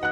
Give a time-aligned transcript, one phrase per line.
[0.00, 0.08] Bună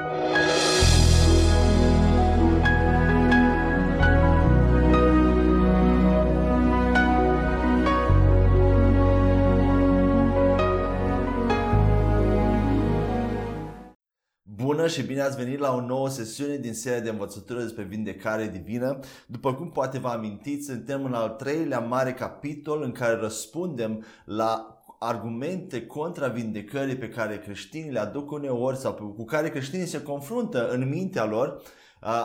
[14.87, 18.99] și bine ați venit la o nouă sesiune din seria de învățătură despre vindecare divină.
[19.27, 24.78] După cum poate vă amintiți, suntem în al treilea mare capitol în care răspundem la
[24.99, 30.69] argumente contra vindecării pe care creștinii le aduc uneori sau cu care creștinii se confruntă
[30.71, 31.63] în mintea lor,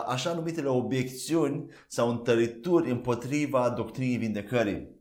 [0.06, 4.92] așa numitele obiecțiuni sau întărituri împotriva doctrinii vindecării.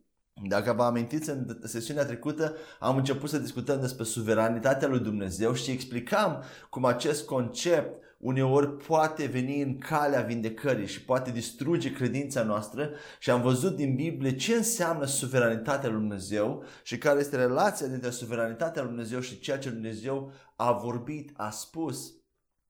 [0.47, 5.71] Dacă vă amintiți, în sesiunea trecută am început să discutăm despre suveranitatea lui Dumnezeu și
[5.71, 12.89] explicam cum acest concept uneori poate veni în calea vindecării și poate distruge credința noastră
[13.19, 18.09] și am văzut din Biblie ce înseamnă suveranitatea lui Dumnezeu și care este relația dintre
[18.09, 22.13] suveranitatea lui Dumnezeu și ceea ce Dumnezeu a vorbit, a spus.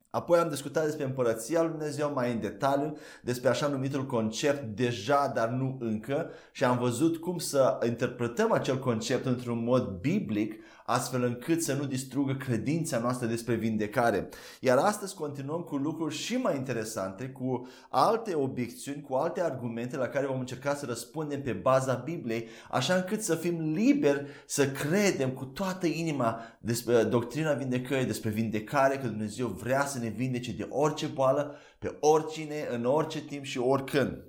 [0.10, 5.32] Apoi am discutat despre împărăția lui Dumnezeu mai în detaliu, despre așa numitul concept deja,
[5.36, 10.54] dar nu încă și am văzut cum să interpretăm acel concept într-un mod biblic
[10.86, 14.30] astfel încât să nu distrugă credința noastră despre vindecare.
[14.60, 20.08] Iar astăzi continuăm cu lucruri și mai interesante, cu alte obiecțiuni, cu alte argumente la
[20.08, 25.30] care vom încerca să răspundem pe baza Bibliei, așa încât să fim liberi să credem
[25.30, 30.68] cu toată inima despre doctrina vindecării, despre vindecare, că Dumnezeu vrea să ne vindece de
[30.70, 34.24] orice boală, pe oricine, în orice timp și oricând.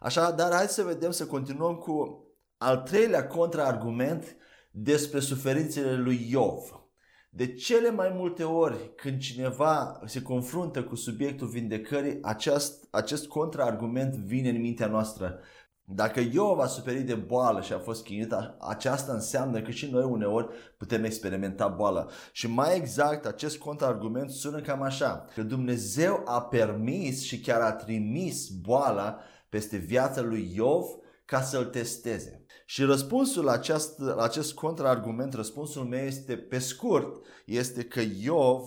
[0.00, 4.36] Așa, dar hai să vedem, să continuăm cu al treilea contraargument
[4.72, 6.86] despre suferințele lui Iov.
[7.30, 14.14] De cele mai multe ori când cineva se confruntă cu subiectul vindecării, acest, acest contraargument
[14.14, 15.38] vine în mintea noastră.
[15.84, 20.04] Dacă Iov a suferit de boală și a fost chinuit, aceasta înseamnă că și noi
[20.04, 22.10] uneori putem experimenta boală.
[22.32, 27.72] Și mai exact, acest contraargument sună cam așa, că Dumnezeu a permis și chiar a
[27.72, 30.84] trimis boala peste viața lui Iov
[31.24, 32.41] ca să-l testeze.
[32.66, 38.62] Și răspunsul la acest, la acest contraargument, răspunsul meu este pe scurt, este că Iov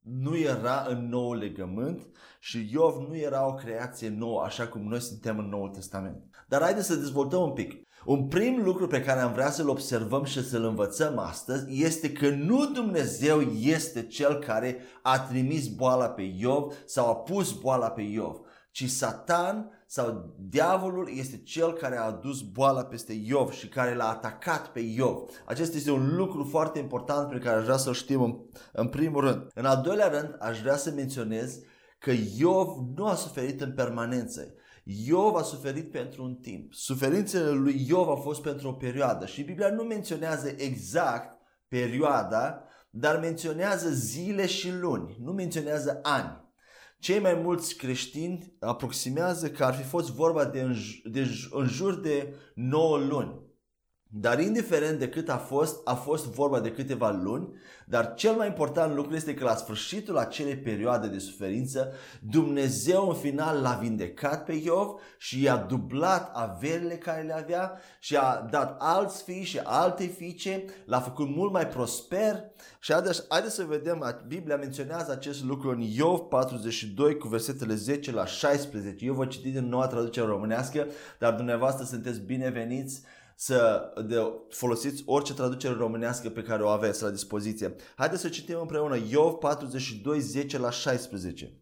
[0.00, 2.06] nu era în nou legământ
[2.40, 6.24] și Iov nu era o creație nouă, așa cum noi suntem în Noul Testament.
[6.48, 7.84] Dar haideți să dezvoltăm un pic.
[8.04, 12.28] Un prim lucru pe care am vrea să-l observăm și să-l învățăm astăzi este că
[12.28, 18.02] nu Dumnezeu este cel care a trimis boala pe Iov sau a pus boala pe
[18.02, 23.94] Iov, ci Satan sau diavolul este cel care a adus boala peste Iov și care
[23.94, 25.28] l-a atacat pe Iov.
[25.44, 28.36] Acesta este un lucru foarte important pe care aș vrea să-l știm în,
[28.72, 29.46] în primul rând.
[29.54, 31.58] În al doilea rând, aș vrea să menționez
[31.98, 34.54] că Iov nu a suferit în permanență.
[34.84, 36.74] Iov a suferit pentru un timp.
[36.74, 43.18] Suferințele lui Iov au fost pentru o perioadă și Biblia nu menționează exact perioada, dar
[43.18, 46.45] menționează zile și luni, nu menționează ani.
[46.98, 50.74] Cei mai mulți creștini aproximează că ar fi fost vorba de în,
[51.04, 53.45] de în jur de 9 luni.
[54.08, 57.48] Dar indiferent de cât a fost, a fost vorba de câteva luni,
[57.86, 63.14] dar cel mai important lucru este că la sfârșitul acelei perioade de suferință, Dumnezeu în
[63.14, 68.76] final l-a vindecat pe Iov și i-a dublat averile care le avea și a dat
[68.78, 72.44] alți fii și alte fiice, l-a făcut mult mai prosper
[72.80, 72.92] și
[73.28, 79.04] haideți să vedem, Biblia menționează acest lucru în Iov 42 cu versetele 10 la 16.
[79.04, 80.86] Eu vă citi din noua traducere românească,
[81.18, 83.02] dar dumneavoastră sunteți bineveniți
[83.38, 84.16] să de,
[84.48, 87.74] folosiți orice traducere românească pe care o aveți la dispoziție.
[87.96, 91.60] Haideți să citim împreună Iov 42, 10 la 16.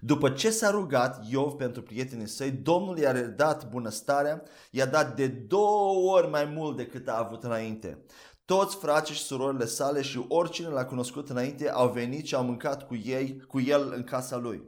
[0.00, 5.26] După ce s-a rugat Iov pentru prietenii săi, Domnul i-a redat bunăstarea, i-a dat de
[5.26, 8.04] două ori mai mult decât a avut înainte.
[8.44, 12.86] Toți frații și surorile sale și oricine l-a cunoscut înainte au venit și au mâncat
[12.86, 14.62] cu ei, cu el în casa lui.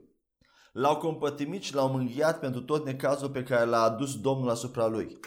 [0.72, 5.18] L-au compătimit și l-au mânghiat pentru tot necazul pe care l-a adus Domnul asupra lui.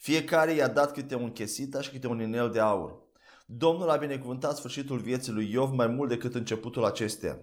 [0.00, 2.98] Fiecare i-a dat câte un chesitaș și câte un inel de aur.
[3.46, 7.38] Domnul a binecuvântat sfârșitul vieții lui Iov mai mult decât începutul acesteia.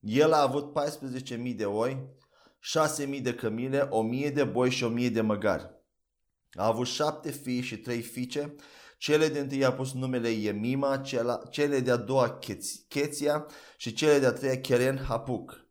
[0.00, 0.72] El a avut
[1.42, 2.08] 14.000 de oi,
[3.16, 3.88] 6.000 de cămile,
[4.26, 5.70] 1.000 de boi și 1.000 de măgari.
[6.52, 8.54] A avut șapte fii și trei fiice,
[8.96, 11.02] cele de întâi a pus numele Emima,
[11.50, 12.38] cele de-a doua
[12.88, 13.46] Cheția
[13.76, 15.66] și cele de-a treia Keren Hapuc.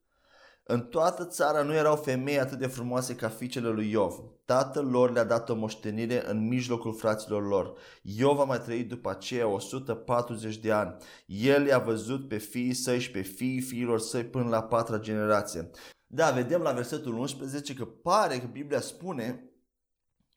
[0.63, 4.36] În toată țara nu erau femei atât de frumoase ca fiicele lui Iov.
[4.48, 7.78] Tatăl lor le-a dat o moștenire în mijlocul fraților lor.
[8.02, 10.96] Iov a mai trăit după aceea 140 de ani.
[11.26, 15.70] El i-a văzut pe fiii săi și pe fiii fiilor săi până la patra generație.
[16.08, 19.52] Da, vedem la versetul 11 că pare că Biblia spune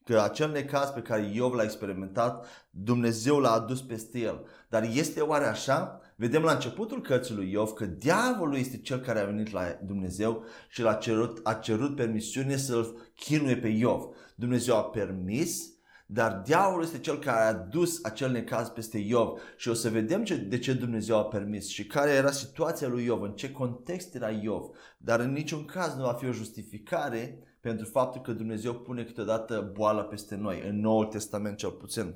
[0.03, 4.45] că acel necaz pe care Iov l-a experimentat, Dumnezeu l-a adus peste el.
[4.69, 6.01] Dar este oare așa?
[6.21, 10.43] Vedem la începutul cărții lui Iov că diavolul este cel care a venit la Dumnezeu
[10.69, 14.15] și l-a cerut, a cerut permisiune să-l chinuie pe Iov.
[14.35, 15.73] Dumnezeu a permis,
[16.05, 20.23] dar diavolul este cel care a dus acel necaz peste Iov și o să vedem
[20.23, 24.15] ce, de ce Dumnezeu a permis și care era situația lui Iov, în ce context
[24.15, 24.63] era Iov.
[24.97, 29.71] Dar în niciun caz nu va fi o justificare pentru faptul că Dumnezeu pune câteodată
[29.73, 32.15] boală peste noi, în Noul Testament cel puțin.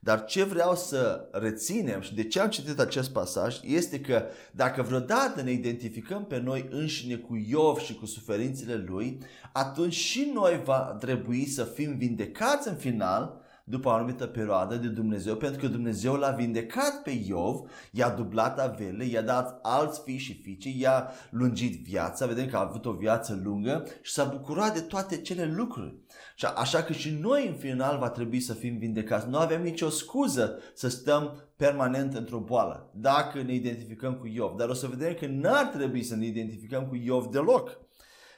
[0.00, 4.82] Dar ce vreau să reținem și de ce am citit acest pasaj este că dacă
[4.82, 9.18] vreodată ne identificăm pe noi înșine cu Iov și cu suferințele lui,
[9.52, 14.88] atunci și noi va trebui să fim vindecați în final după o anumită perioadă de
[14.88, 20.18] Dumnezeu, pentru că Dumnezeu l-a vindecat pe Iov, i-a dublat avele, i-a dat alți fii
[20.18, 24.74] și fiice, i-a lungit viața, vedem că a avut o viață lungă și s-a bucurat
[24.74, 25.94] de toate cele lucruri.
[26.38, 29.28] Și așa că și noi în final va trebui să fim vindecați.
[29.28, 34.56] Nu avem nicio scuză să stăm permanent într-o boală, dacă ne identificăm cu Iov.
[34.56, 37.78] Dar o să vedem că n-ar trebui să ne identificăm cu Iov deloc.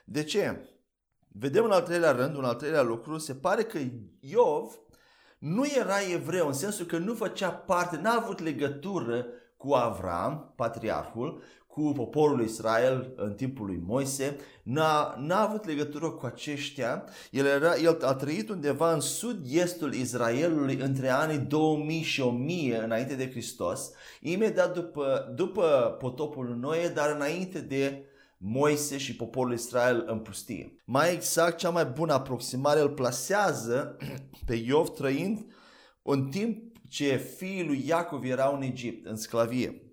[0.05, 0.69] De ce?
[1.29, 3.79] Vedem în al treilea rând, un al treilea lucru, se pare că
[4.21, 4.79] Iov
[5.39, 11.43] nu era evreu, în sensul că nu făcea parte, n-a avut legătură cu Avram, patriarhul,
[11.79, 17.05] cu poporul Israel în timpul lui Moise, n-a, n-a avut legătură cu aceștia.
[17.31, 23.15] El, era, el a trăit undeva în sud-estul Israelului între anii 2000 și 1000 înainte
[23.15, 23.91] de Hristos,
[24.21, 28.05] imediat după, după potopul Noe, dar înainte de
[28.39, 30.83] Moise și poporul Israel în pustie.
[30.85, 33.97] Mai exact, cea mai bună aproximare îl plasează
[34.47, 35.47] pe Iov trăind
[36.03, 39.88] în timp ce fiii lui Iacov erau în Egipt, în sclavie.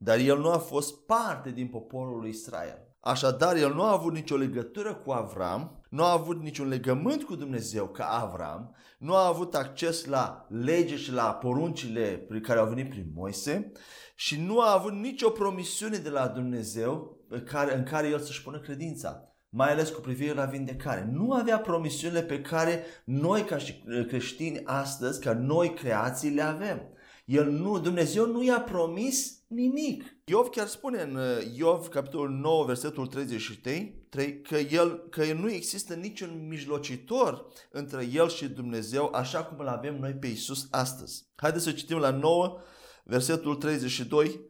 [0.00, 2.88] Dar el nu a fost parte din poporul lui Israel.
[3.00, 7.34] Așadar, el nu a avut nicio legătură cu Avram, nu a avut niciun legământ cu
[7.34, 12.66] Dumnezeu ca Avram, nu a avut acces la lege și la poruncile prin care au
[12.66, 13.72] venit prin Moise
[14.14, 18.42] și nu a avut nicio promisiune de la Dumnezeu în care, în care el să-și
[18.42, 21.08] pună credința mai ales cu privire la vindecare.
[21.12, 26.82] Nu avea promisiunile pe care noi ca și creștini astăzi, ca noi creații le avem.
[27.28, 30.04] El nu, Dumnezeu nu i-a promis nimic.
[30.24, 35.94] Iov chiar spune în uh, Iov, capitolul 9, versetul 33, că, el, că nu există
[35.94, 41.26] niciun mijlocitor între el și Dumnezeu, așa cum îl avem noi pe Isus astăzi.
[41.36, 42.58] Haideți să citim la 9,
[43.04, 44.40] versetul 32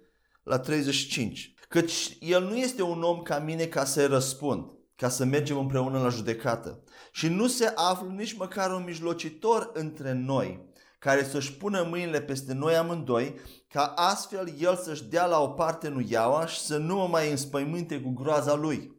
[0.43, 1.55] la 35.
[1.69, 6.01] Căci el nu este un om ca mine ca să-i răspund, ca să mergem împreună
[6.01, 6.83] la judecată.
[7.13, 10.68] Și nu se află nici măcar un mijlocitor între noi,
[10.99, 13.35] care să-și pună mâinile peste noi amândoi,
[13.69, 18.01] ca astfel el să-și dea la o parte nuiaua și să nu mă mai înspăimânte
[18.01, 18.97] cu groaza lui.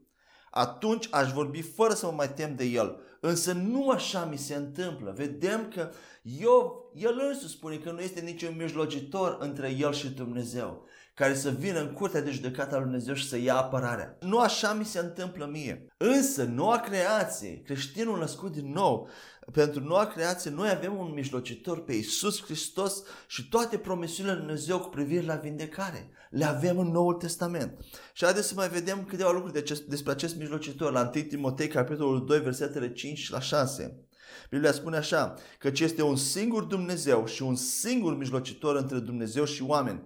[0.52, 3.00] Atunci aș vorbi fără să mă mai tem de el.
[3.22, 5.14] Însă nu așa mi se întâmplă.
[5.16, 5.92] Vedem că
[6.22, 10.86] Iov, el însuși spune că nu este niciun mijlocitor între el și Dumnezeu
[11.20, 14.18] care să vină în curtea de judecată al lui Dumnezeu și să ia apărarea.
[14.20, 15.86] Nu așa mi se întâmplă mie.
[15.98, 19.10] Însă, noua creație, creștinul născut din nou,
[19.52, 24.80] pentru noua creație, noi avem un mijlocitor pe Iisus Hristos și toate promisiunile lui Dumnezeu
[24.80, 26.10] cu privire la vindecare.
[26.30, 27.78] Le avem în Noul Testament.
[28.14, 31.68] Și haideți să mai vedem câteva lucruri de acest, despre acest mijlocitor la 1 Timotei,
[31.68, 34.04] capitolul 2, versetele 5 la 6.
[34.50, 39.64] Biblia spune așa, că este un singur Dumnezeu și un singur mijlocitor între Dumnezeu și
[39.64, 40.02] oameni,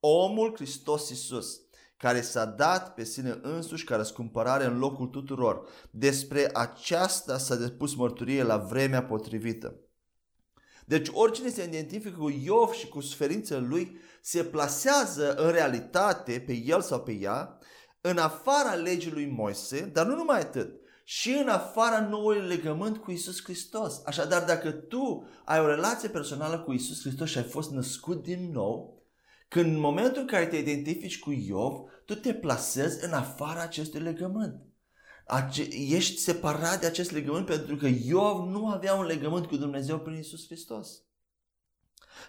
[0.00, 1.60] omul Hristos Iisus,
[1.96, 5.68] care s-a dat pe sine însuși ca răscumpărare în locul tuturor.
[5.90, 9.80] Despre aceasta s-a depus mărturie la vremea potrivită.
[10.86, 16.52] Deci oricine se identifică cu Iov și cu suferințele lui se plasează în realitate pe
[16.52, 17.58] el sau pe ea
[18.00, 23.10] în afara legii lui Moise, dar nu numai atât, și în afara noului legământ cu
[23.10, 24.02] Isus Hristos.
[24.04, 28.50] Așadar, dacă tu ai o relație personală cu Isus Hristos și ai fost născut din
[28.52, 28.97] nou,
[29.48, 31.72] când în momentul în care te identifici cu Iov,
[32.04, 34.62] tu te plasezi în afara acestui legământ.
[35.26, 39.98] Ace- ești separat de acest legământ pentru că Iov nu avea un legământ cu Dumnezeu
[39.98, 41.02] prin Isus Hristos.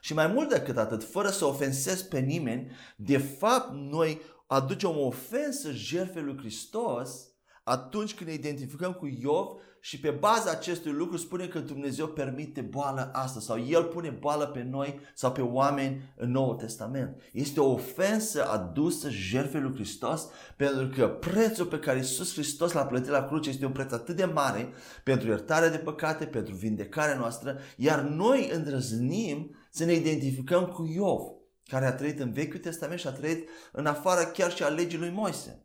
[0.02, 5.06] Și mai mult decât atât, fără să ofensezi pe nimeni, de fapt noi aducem o
[5.06, 7.29] ofensă jertfei lui Hristos
[7.64, 9.48] atunci când ne identificăm cu Iov
[9.82, 14.46] și pe baza acestui lucru spune că Dumnezeu permite boală asta sau El pune boală
[14.46, 17.22] pe noi sau pe oameni în Noul Testament.
[17.32, 22.86] Este o ofensă adusă jertfei lui Hristos pentru că prețul pe care Iisus Hristos l-a
[22.86, 24.70] plătit la cruce este un preț atât de mare
[25.04, 31.22] pentru iertarea de păcate, pentru vindecarea noastră, iar noi îndrăznim să ne identificăm cu Iov,
[31.66, 35.00] care a trăit în Vechiul Testament și a trăit în afara chiar și a legii
[35.00, 35.64] lui Moise.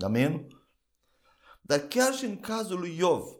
[0.00, 0.46] Amen?
[1.66, 3.36] Dar chiar și în cazul lui Iov,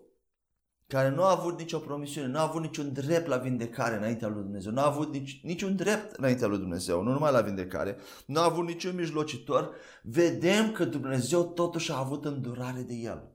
[0.86, 4.42] care nu a avut nicio promisiune, nu a avut niciun drept la vindecare înaintea lui
[4.42, 8.40] Dumnezeu, nu a avut nici, niciun drept înaintea lui Dumnezeu, nu numai la vindecare, nu
[8.40, 13.30] a avut niciun mijlocitor, vedem că Dumnezeu totuși a avut îndurare de el.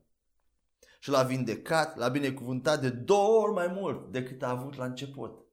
[1.00, 5.46] Și l-a vindecat, l-a binecuvântat de două ori mai mult decât a avut la început.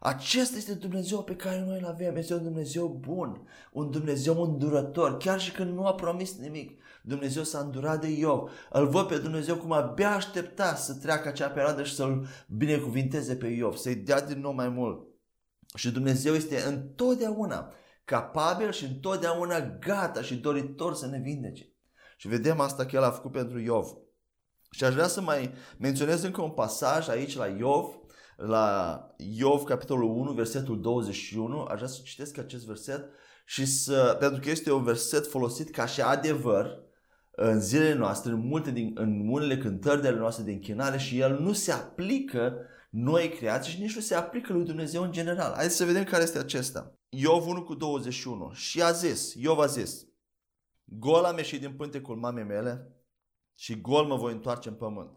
[0.00, 2.16] Acesta este Dumnezeu pe care noi îl avem.
[2.16, 6.80] Este un Dumnezeu bun, un Dumnezeu îndurător, chiar și când nu a promis nimic.
[7.06, 8.50] Dumnezeu s-a îndurat de Iov.
[8.70, 13.46] Îl văd pe Dumnezeu cum abia aștepta să treacă acea perioadă și să-l binecuvinteze pe
[13.46, 15.06] Iov, să-i dea din nou mai mult.
[15.74, 17.72] Și Dumnezeu este întotdeauna
[18.04, 21.72] capabil și întotdeauna gata și doritor să ne vindece.
[22.16, 23.86] Și vedem asta că El a făcut pentru Iov.
[24.70, 27.98] Și aș vrea să mai menționez încă un pasaj aici la Iov,
[28.36, 31.62] la Iov, capitolul 1, versetul 21.
[31.62, 33.04] Aș vrea să citesc acest verset
[33.46, 36.83] și să, pentru că este un verset folosit ca și adevăr
[37.36, 41.18] în zilele noastre, în, multe din, în unele cântări de ale noastre de închinare și
[41.18, 42.56] el nu se aplică
[42.90, 45.52] noi creații și nici nu se aplică lui Dumnezeu în general.
[45.52, 46.94] Haideți să vedem care este acesta.
[47.08, 48.52] Iov 1 cu 21.
[48.52, 50.06] Și a zis, Iov a zis,
[50.84, 52.92] gol am ieșit din pântecul mamei mele
[53.54, 55.10] și gol mă voi întoarce în pământ.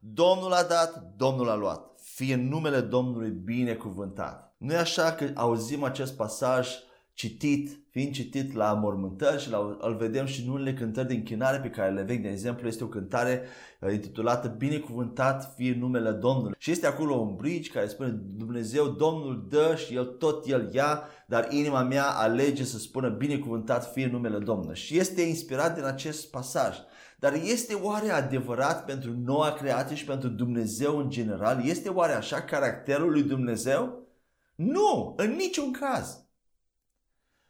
[0.00, 2.00] Domnul a dat, Domnul a luat.
[2.00, 4.54] Fie numele Domnului binecuvântat.
[4.58, 6.68] Nu e așa că auzim acest pasaj
[7.14, 11.58] citit, fiind citit la mormântări și la, îl vedem și în unele cântări de închinare
[11.58, 13.42] pe care le vezi, de exemplu, este o cântare
[13.80, 16.56] uh, intitulată Binecuvântat fie numele Domnului.
[16.58, 21.02] Și este acolo un bridge care spune Dumnezeu, Domnul dă și El tot El ia,
[21.26, 24.76] dar inima mea alege să spună Binecuvântat fie numele Domnului.
[24.76, 26.76] Și este inspirat din acest pasaj.
[27.18, 31.66] Dar este oare adevărat pentru noua creație și pentru Dumnezeu în general?
[31.66, 34.08] Este oare așa caracterul lui Dumnezeu?
[34.54, 36.23] Nu, în niciun caz.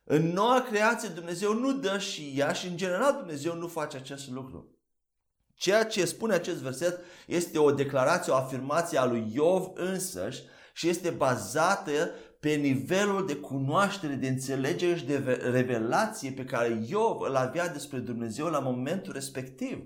[0.04, 4.28] În noua creație Dumnezeu nu dă și ea și în general Dumnezeu nu face acest
[4.28, 4.78] lucru.
[5.54, 10.42] Ceea ce spune acest verset este o declarație, o afirmație a lui Iov însăși
[10.72, 12.14] și este bazată
[12.44, 17.98] pe nivelul de cunoaștere, de înțelegere și de revelație pe care Iov îl avea despre
[17.98, 19.78] Dumnezeu la momentul respectiv.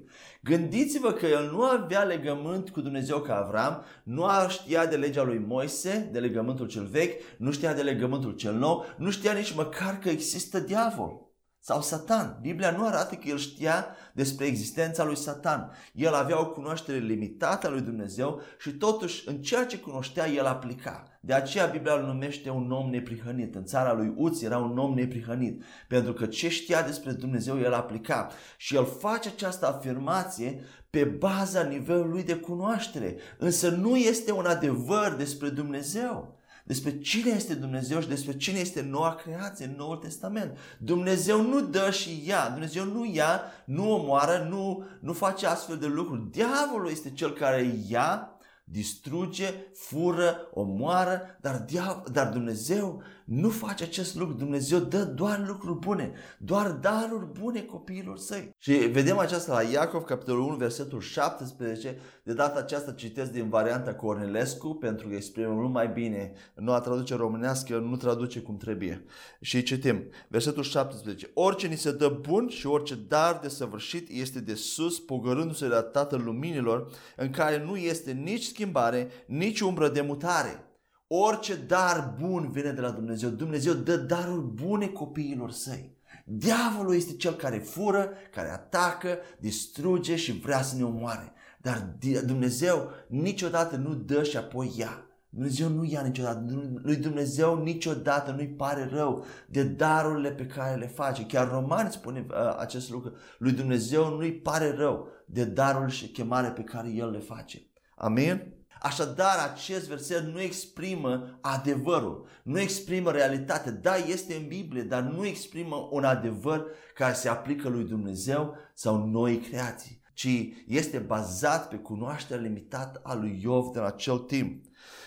[0.43, 5.45] Gândiți-vă că el nu avea legământ cu Dumnezeu ca Avram, nu știa de legea lui
[5.47, 9.99] Moise, de legământul cel vechi, nu știa de legământul cel nou, nu știa nici măcar
[9.99, 11.29] că există diavol
[11.61, 12.39] sau Satan.
[12.41, 15.71] Biblia nu arată că el știa despre existența lui Satan.
[15.93, 20.47] El avea o cunoaștere limitată a lui Dumnezeu și totuși în ceea ce cunoștea el
[20.47, 21.18] aplica.
[21.29, 23.55] De aceea Biblia îl numește un om neprihănit.
[23.55, 25.63] În țara lui Uț era un om neprihănit.
[25.89, 28.31] Pentru că ce știa despre Dumnezeu el aplica.
[28.57, 33.17] Și el face această afirmație pe baza nivelului de cunoaștere.
[33.39, 38.83] Însă nu este un adevăr despre Dumnezeu despre cine este Dumnezeu și despre cine este
[38.91, 40.59] noua creație în Noul Testament.
[40.79, 45.87] Dumnezeu nu dă și ia, Dumnezeu nu ia, nu omoară, nu, nu face astfel de
[45.87, 46.31] lucruri.
[46.31, 48.38] Diavolul este cel care ia
[48.71, 54.35] distruge, fură, omoară, dar, dia- dar Dumnezeu nu face acest lucru.
[54.35, 58.55] Dumnezeu dă doar lucruri bune, doar daruri bune copiilor săi.
[58.59, 61.99] Și vedem aceasta la Iacov, capitolul 1, versetul 17.
[62.23, 66.33] De data aceasta citesc din varianta Cornelescu pentru că exprimă mult mai bine.
[66.55, 69.05] Noua traducere românească nu traduce cum trebuie.
[69.41, 71.31] Și citim, versetul 17.
[71.35, 75.75] Orice ni se dă bun și orice dar de săvârșit este de sus, pogărându-se de
[75.75, 80.68] la Tatăl Luminilor, în care nu este nici schimbare, nici umbră de mutare.
[81.09, 83.31] Orice dar bun vine de la Dumnezeu.
[83.31, 85.97] Dumnezeu dă daruri bune copiilor săi.
[86.25, 91.33] Diavolul este cel care fură, care atacă, distruge și vrea să ne omoare.
[91.61, 95.03] Dar Dumnezeu niciodată nu dă și apoi ia.
[95.29, 96.45] Dumnezeu nu ia niciodată.
[96.83, 101.27] Lui Dumnezeu niciodată nu-i pare rău de darurile pe care le face.
[101.27, 103.13] Chiar Romani spune uh, acest lucru.
[103.39, 107.63] Lui Dumnezeu nu-i pare rău de darul și chemare pe care El le face.
[107.97, 108.58] Amin?
[108.81, 113.73] Așadar, acest verset nu exprimă adevărul, nu exprimă realitatea.
[113.73, 119.07] Da, este în Biblie, dar nu exprimă un adevăr care se aplică lui Dumnezeu sau
[119.07, 120.29] noi creații, ci
[120.67, 124.65] este bazat pe cunoașterea limitată a lui Iov de la acel timp.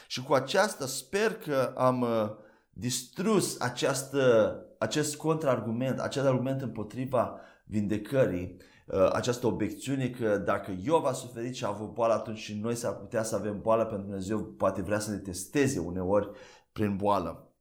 [0.07, 2.29] Și cu aceasta sper că am uh,
[2.73, 8.70] distrus această, acest contraargument, acest argument împotriva vindecării Uh,
[9.12, 12.93] această obiecțiune că dacă Iov a suferit și a avut boală, atunci și noi s-ar
[12.93, 16.29] putea să avem boală pentru că Dumnezeu poate vrea să ne testeze uneori
[16.71, 17.51] prin boală.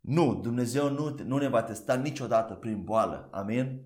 [0.00, 3.28] Nu, Dumnezeu nu, nu ne va testa niciodată prin boală.
[3.32, 3.82] Amin?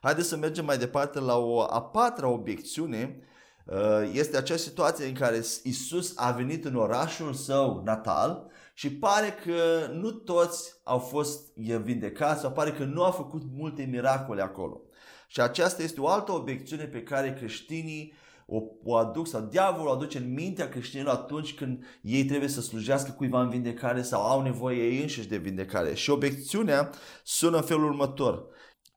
[0.00, 3.18] Haideți să mergem mai departe la o a patra obiecțiune.
[3.66, 9.34] Uh, este acea situație în care Isus a venit în orașul său natal și pare
[9.44, 14.80] că nu toți au fost vindecați sau pare că nu a făcut multe miracole acolo.
[15.28, 18.12] Și aceasta este o altă obiecțiune pe care creștinii
[18.46, 22.60] o, o aduc sau diavolul o aduce în mintea creștinilor atunci când ei trebuie să
[22.60, 25.94] slujească cuiva în vindecare sau au nevoie ei înșiși de vindecare.
[25.94, 26.90] Și obiecțiunea
[27.22, 28.46] sună în felul următor.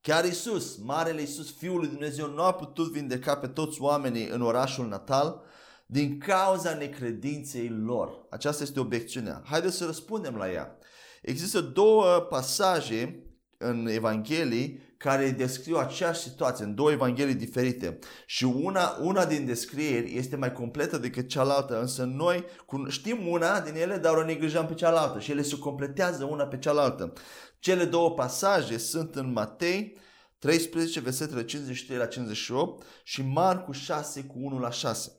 [0.02, 4.42] Chiar Isus, Marele Isus, Fiul lui Dumnezeu, nu a putut vindeca pe toți oamenii în
[4.42, 5.42] orașul natal
[5.90, 8.26] din cauza necredinței lor.
[8.30, 9.42] Aceasta este obiecțiunea.
[9.46, 10.78] Haideți să răspundem la ea.
[11.22, 13.22] Există două pasaje
[13.58, 20.18] în Evanghelii care descriu aceeași situație în două evanghelii diferite și una, una din descrieri
[20.18, 22.46] este mai completă decât cealaltă, însă noi
[22.88, 26.58] știm una din ele, dar o neglijăm pe cealaltă și ele se completează una pe
[26.58, 27.14] cealaltă.
[27.60, 29.98] Cele două pasaje sunt în Matei
[30.40, 35.17] 13, versetele 53 la 58 și Marcu 6 cu 1 la 6.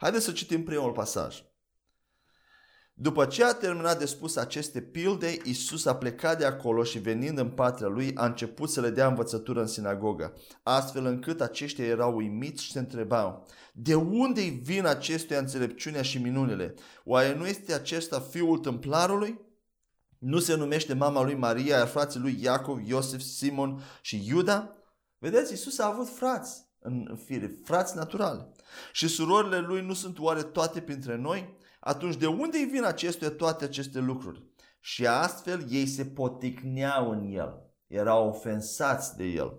[0.00, 1.42] Haideți să citim primul pasaj.
[2.94, 7.38] După ce a terminat de spus aceste pilde, Isus a plecat de acolo și venind
[7.38, 12.16] în patria lui a început să le dea învățătură în sinagogă, astfel încât aceștia erau
[12.16, 16.74] uimiți și se întrebau, de unde îi vin acestuia înțelepciunea și minunile?
[17.04, 19.40] Oare nu este acesta fiul templarului?
[20.18, 24.76] Nu se numește mama lui Maria, iar frații lui Iacov, Iosef, Simon și Iuda?
[25.18, 28.52] Vedeți, Isus a avut frați în fire, frați naturale.
[28.92, 31.58] Și surorile lui nu sunt oare toate printre noi?
[31.80, 34.44] atunci de unde îi vin acestuia toate aceste lucruri?
[34.80, 39.52] Și astfel ei se poticneau în el, erau ofensați de el.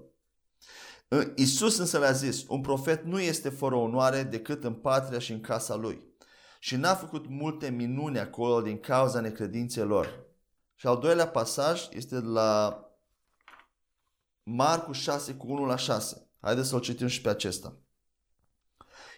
[1.35, 5.41] Isus însă le-a zis, un profet nu este fără onoare decât în patria și în
[5.41, 6.09] casa lui.
[6.59, 10.25] Și n-a făcut multe minuni acolo din cauza necredinței lor.
[10.75, 12.79] Și al doilea pasaj este de la
[14.43, 16.29] Marcu 6 cu 1 la 6.
[16.39, 17.77] Haideți să-l citim și pe acesta.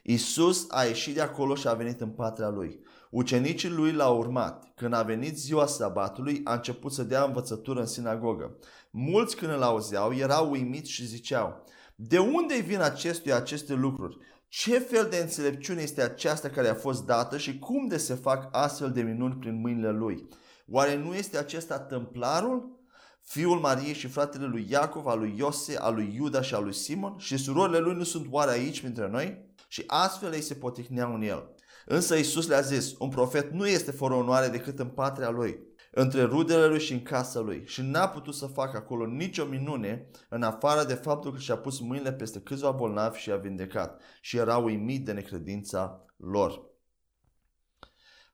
[0.06, 2.80] Isus a ieșit de acolo și a venit în patria lui.
[3.10, 4.72] Ucenicii lui l-au urmat.
[4.76, 8.58] Când a venit ziua sabatului, a început să dea învățătură în sinagogă.
[8.92, 11.64] Mulți când îl auzeau erau uimiți și ziceau,
[11.96, 14.18] de unde vin acestuia aceste lucruri?
[14.48, 18.48] Ce fel de înțelepciune este aceasta care a fost dată și cum de se fac
[18.52, 20.28] astfel de minuni prin mâinile lui?
[20.68, 22.82] Oare nu este acesta templarul?
[23.22, 26.74] Fiul Mariei și fratele lui Iacov, al lui Iose, al lui Iuda și al lui
[26.74, 27.18] Simon?
[27.18, 29.52] Și surorile lui nu sunt oare aici printre noi?
[29.74, 31.56] Și astfel ei se poticneau în el.
[31.86, 35.60] Însă Isus le-a zis, un profet nu este fără onoare decât în patria lui,
[35.92, 37.64] între rudele lui și în casa lui.
[37.66, 41.80] Și n-a putut să facă acolo nicio minune, în afară de faptul că și-a pus
[41.80, 44.02] mâinile peste câțiva bolnavi și a vindecat.
[44.22, 46.62] Și era uimit de necredința lor.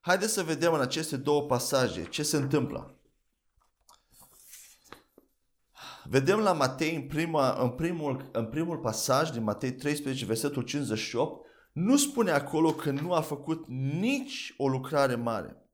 [0.00, 2.99] Haideți să vedem în aceste două pasaje ce se întâmplă.
[6.10, 11.46] Vedem la Matei în, prima, în, primul, în primul pasaj din Matei 13, versetul 58,
[11.72, 13.66] nu spune acolo că nu a făcut
[14.00, 15.70] nici o lucrare mare.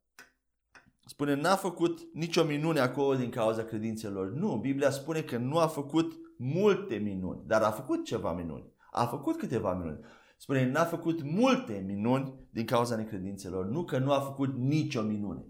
[1.06, 4.30] Spune, n-a făcut nicio minune acolo din cauza credințelor.
[4.30, 8.72] Nu, Biblia spune că nu a făcut multe minuni, dar a făcut ceva minuni.
[8.90, 10.00] A făcut câteva minuni.
[10.36, 15.46] Spune, n-a făcut multe minuni din cauza necredințelor, nu că nu a făcut nicio minune.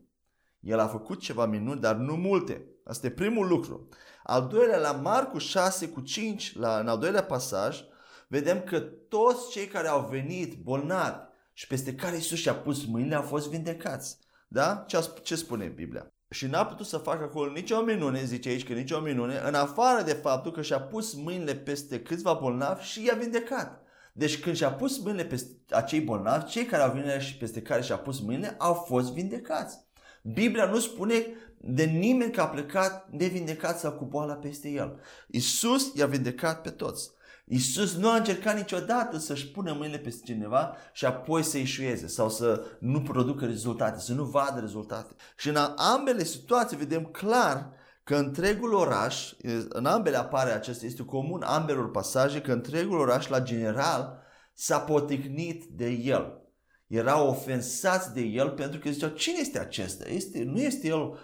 [0.60, 2.75] El a făcut ceva minuni, dar nu multe.
[2.86, 3.88] Asta e primul lucru.
[4.22, 7.80] Al doilea, la Marcu 6 cu 5, la, în al doilea pasaj,
[8.28, 11.18] vedem că toți cei care au venit bolnavi
[11.52, 14.18] și peste care Isus și-a pus mâinile au fost vindecați.
[14.48, 14.84] Da?
[14.86, 16.12] Ce, ce spune Biblia?
[16.30, 20.02] Și n-a putut să facă acolo nicio minune, zice aici că nicio minune, în afară
[20.02, 23.82] de faptul că și-a pus mâinile peste câțiva bolnavi și i-a vindecat.
[24.12, 27.82] Deci când și-a pus mâinile peste acei bolnavi, cei care au venit și peste care
[27.82, 29.84] și-a pus mâinile au fost vindecați.
[30.22, 31.26] Biblia nu spune
[31.60, 35.00] de nimeni că a plecat nevindecat sau cu boala peste el.
[35.26, 37.10] Isus i-a vindecat pe toți.
[37.48, 42.30] Isus nu a încercat niciodată să-și pună mâinile peste cineva și apoi să ieșuieze sau
[42.30, 45.14] să nu producă rezultate, să nu vadă rezultate.
[45.36, 47.72] Și în ambele situații vedem clar
[48.04, 49.32] că întregul oraș,
[49.68, 54.22] în ambele apare acesta, este comun ambelor pasaje, că întregul oraș la general
[54.54, 56.40] s-a poticnit de el.
[56.86, 60.08] Erau ofensați de el pentru că ziceau, cine este acesta?
[60.08, 61.18] Este, nu este el Uh,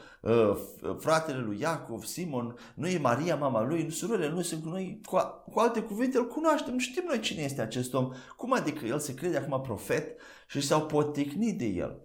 [0.98, 5.00] fratele lui Iacov, Simon, nu e Maria, mama lui, nu surorile nu sunt cu noi.
[5.04, 5.16] Cu,
[5.52, 8.12] cu alte cuvinte, îl cunoaștem, nu știm noi cine este acest om.
[8.36, 12.02] Cum adică el se crede acum profet și s-au poticnit de el?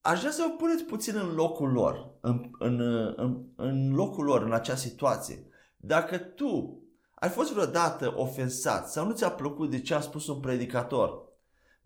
[0.00, 2.80] Aș vrea să vă puneți puțin în locul lor, în, în,
[3.16, 5.48] în, în locul lor, în acea situație.
[5.76, 6.82] Dacă tu
[7.14, 11.23] ai fost vreodată ofensat sau nu ți-a plăcut de ce a spus un predicator,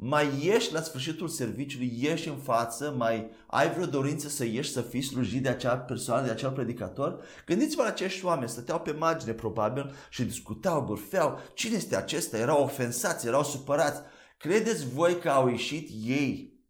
[0.01, 4.81] mai ieși la sfârșitul serviciului, ieși în față, mai ai vreo dorință să ieși să
[4.81, 7.25] fii slujit de acea persoană, de acel predicator?
[7.47, 12.39] Gândiți-vă la acești oameni, stăteau pe margine probabil și discutau, bârfeau, cine este acesta?
[12.39, 14.01] Erau ofensați, erau supărați.
[14.37, 16.61] Credeți voi că au ieșit ei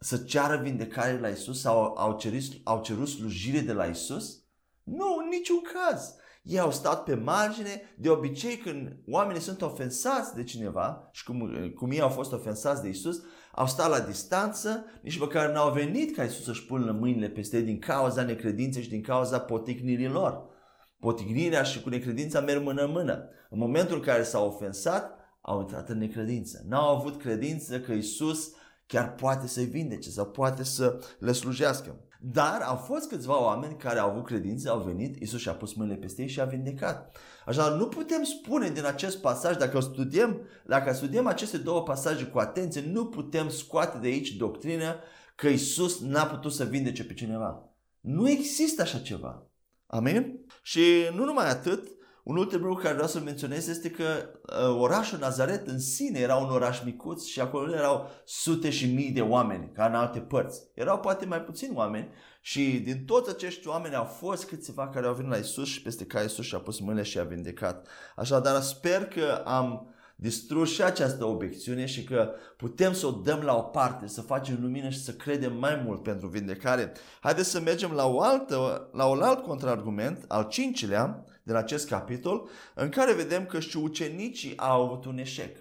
[0.00, 4.42] să ceară vindecare la Isus sau au cerut, au cerut slujire de la Isus?
[4.82, 6.14] Nu, în niciun caz.
[6.46, 11.50] Ei au stat pe margine, de obicei când oamenii sunt ofensați de cineva și cum,
[11.74, 13.22] cum ei au fost ofensați de Isus,
[13.54, 17.62] au stat la distanță, nici măcar n-au venit ca Isus să-și pună mâinile peste ei
[17.62, 20.44] din cauza necredinței și din cauza poticnirii lor.
[21.00, 23.28] Poticnirea și cu necredința merg mână-mână.
[23.50, 26.64] În momentul în care s-au ofensat, au intrat în necredință.
[26.68, 28.50] N-au avut credință că Isus
[28.86, 32.00] chiar poate să-i vindece sau poate să le slujească.
[32.32, 35.98] Dar au fost câțiva oameni care au avut credință, au venit, Isus și-a pus mâinile
[35.98, 37.16] peste ei și a vindecat.
[37.46, 42.38] Așa, nu putem spune din acest pasaj, dacă studiem, dacă studiem aceste două pasaje cu
[42.38, 44.96] atenție, nu putem scoate de aici doctrina
[45.34, 47.68] că Isus n-a putut să vindece pe cineva.
[48.00, 49.46] Nu există așa ceva.
[49.86, 50.46] Amin?
[50.62, 50.80] Și
[51.14, 51.88] nu numai atât,
[52.26, 56.36] un ultim lucru care vreau să-l menționez este că uh, orașul Nazaret în sine era
[56.36, 60.18] un oraș micuț și acolo nu erau sute și mii de oameni, ca în alte
[60.18, 60.62] părți.
[60.74, 62.08] Erau poate mai puțini oameni
[62.40, 66.04] și din toți acești oameni au fost câțiva care au venit la Isus și peste
[66.04, 67.86] care Isus și-a pus mâinile și a vindecat.
[68.16, 73.56] Așadar, sper că am distrus și această obiecțiune și că putem să o dăm la
[73.56, 76.92] o parte, să facem lumină și să credem mai mult pentru vindecare.
[77.20, 82.48] Haideți să mergem la, o altă, la un alt contraargument, al cincilea, din acest capitol,
[82.74, 85.58] în care vedem că și ucenicii au avut un eșec.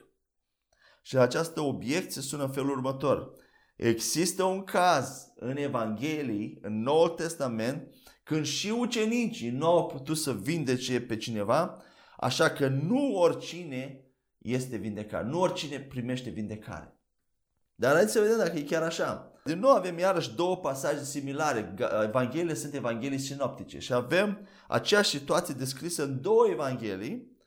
[1.01, 3.31] Și această obiecție sună în felul următor.
[3.75, 7.93] Există un caz în Evanghelii, în Noul Testament,
[8.23, 11.81] când și ucenicii nu au putut să vindece pe cineva,
[12.17, 14.05] așa că nu oricine
[14.37, 16.99] este vindecat, nu oricine primește vindecare.
[17.75, 19.31] Dar haideți să vedem dacă e chiar așa.
[19.49, 21.73] Din nou avem iarăși două pasaje similare.
[22.03, 27.37] Evangheliile sunt evanghelii sinoptice și avem aceeași situație descrisă în două evanghelii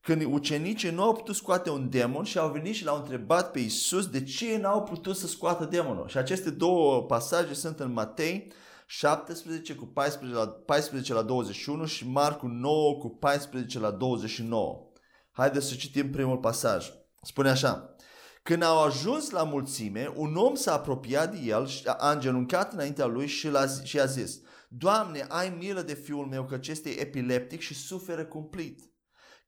[0.00, 3.58] când ucenicii nu au putut scoate un demon și au venit și l-au întrebat pe
[3.58, 6.08] Isus de ce n-au putut să scoată demonul.
[6.08, 8.52] Și aceste două pasaje sunt în Matei
[8.86, 14.90] 17 cu 14 la, 14 la 21 și Marcu 9 cu 14 la 29.
[15.32, 16.92] Haideți să citim primul pasaj.
[17.22, 17.94] Spune așa.
[18.48, 23.06] Când au ajuns la mulțime, un om s-a apropiat de el și a îngenunchiat înaintea
[23.06, 23.50] lui și,
[23.82, 28.80] și a zis, Doamne, ai milă de fiul meu că este epileptic și suferă cumplit.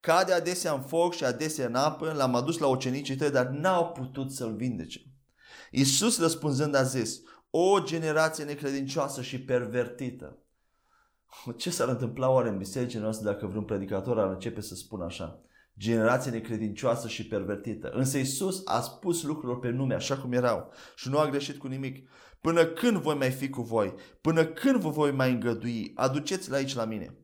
[0.00, 3.92] Cade adesea în foc și adesea în apă, l-am adus la ucenicii tăi, dar n-au
[3.92, 5.00] putut să-l vindece.
[5.70, 10.38] Iisus răspunzând a zis, o generație necredincioasă și pervertită.
[11.56, 15.44] Ce s-ar întâmpla oare în bisericile noastre dacă vreun predicator ar începe să spună așa?
[15.80, 17.90] Generație necredincioasă și pervertită.
[17.90, 21.66] Însă Isus a spus lucrurilor pe nume așa cum erau și nu a greșit cu
[21.66, 22.08] nimic.
[22.40, 23.94] Până când voi mai fi cu voi?
[24.20, 25.92] Până când vă voi mai îngădui?
[25.94, 27.18] Aduceți-l aici la mine.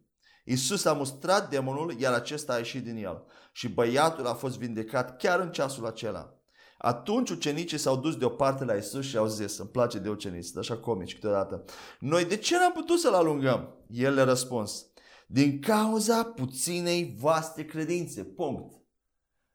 [0.44, 3.24] Isus a mustrat demonul, iar acesta a ieșit din el.
[3.52, 6.40] Și băiatul a fost vindecat chiar în ceasul acela.
[6.78, 10.76] Atunci ucenicii s-au dus deoparte la Isus și au zis, îmi place de ucenici, așa
[10.76, 11.64] comici câteodată,
[12.00, 13.74] noi de ce n-am putut să-l alungăm?
[13.86, 14.86] El le-a răspuns,
[15.26, 18.24] din cauza puținei voastre credințe.
[18.24, 18.74] Punct.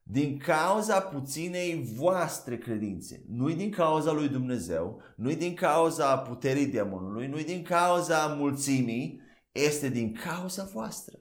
[0.03, 3.23] Din cauza puținei voastre credințe.
[3.27, 9.89] Nu-i din cauza lui Dumnezeu, nu-i din cauza puterii demonului, nu-i din cauza mulțimii, este
[9.89, 11.19] din cauza voastră.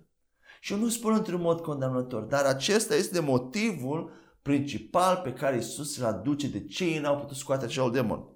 [0.61, 5.97] Și eu nu spun într-un mod condamnător, dar acesta este motivul principal pe care Isus
[5.97, 8.29] îl aduce de ce ei n-au putut scoate acel demon.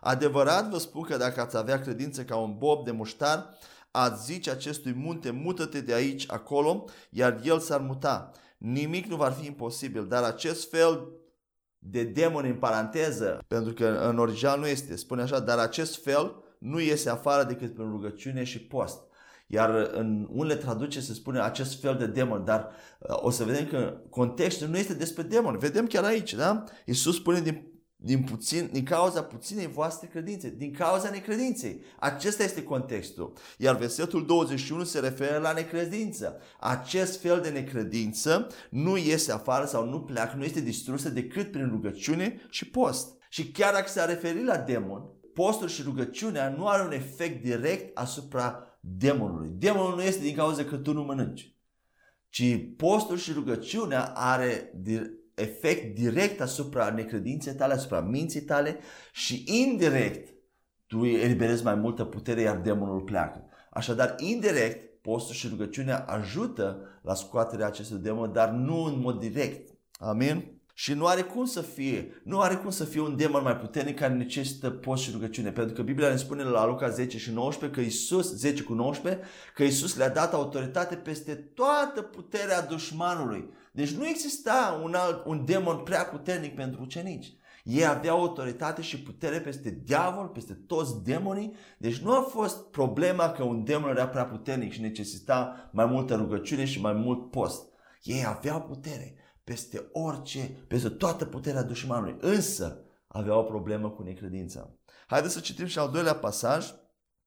[0.00, 3.58] Adevărat vă spun că dacă ați avea credință ca un bob de muștar,
[3.96, 8.30] ați zice acestui munte, mută-te de aici acolo, iar el s-ar muta.
[8.58, 11.08] Nimic nu va fi imposibil, dar acest fel
[11.78, 16.42] de demon în paranteză, pentru că în original nu este, spune așa, dar acest fel
[16.58, 18.98] nu iese afară decât prin rugăciune și post.
[19.46, 23.66] Iar în unele traduce se spune acest fel de demon, dar uh, o să vedem
[23.66, 25.58] că contextul nu este despre demon.
[25.58, 26.64] Vedem chiar aici, da?
[26.84, 27.73] Iisus spune din
[28.04, 31.80] din, puțin, din cauza puținei voastre credințe, din cauza necredinței.
[31.98, 33.32] Acesta este contextul.
[33.58, 36.40] Iar versetul 21 se referă la necredință.
[36.60, 41.68] Acest fel de necredință nu iese afară sau nu pleacă, nu este distrusă decât prin
[41.68, 43.16] rugăciune și post.
[43.28, 45.02] Și chiar dacă s-a referit la demon,
[45.34, 49.50] postul și rugăciunea nu are un efect direct asupra demonului.
[49.58, 51.54] Demonul nu este din cauza că tu nu mănânci,
[52.28, 52.42] ci
[52.76, 54.72] postul și rugăciunea are
[55.34, 58.78] efect direct asupra necredinței tale, asupra minții tale
[59.12, 60.34] și indirect
[60.86, 63.44] tu eliberezi mai multă putere, iar demonul pleacă.
[63.70, 69.78] Așadar, indirect, postul și rugăciunea ajută la scoaterea acestui demon, dar nu în mod direct.
[69.92, 70.53] Amin?
[70.76, 73.98] Și nu are cum să fie, nu are cum să fie un demon mai puternic
[73.98, 75.50] care necesită post și rugăciune.
[75.50, 79.22] Pentru că Biblia ne spune la Luca 10 și 19 că Isus, 10 cu 19,
[79.54, 83.50] că Isus le-a dat autoritate peste toată puterea dușmanului.
[83.72, 87.32] Deci nu exista un, alt, un demon prea puternic pentru ucenici.
[87.64, 91.54] Ei aveau autoritate și putere peste diavol, peste toți demonii.
[91.78, 96.14] Deci nu a fost problema că un demon era prea puternic și necesita mai multă
[96.14, 97.68] rugăciune și mai mult post.
[98.02, 102.16] Ei aveau putere peste orice, peste toată puterea dușmanului.
[102.20, 104.70] Însă aveau o problemă cu necredința.
[105.06, 106.74] Haideți să citim și al doilea pasaj,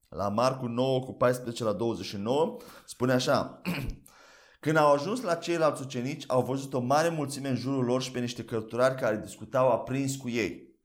[0.09, 3.61] la Marcu 9 cu 14 la 29, spune așa.
[4.59, 8.11] Când au ajuns la ceilalți ucenici, au văzut o mare mulțime în jurul lor și
[8.11, 10.75] pe niște cărturari care discutau aprins cu ei.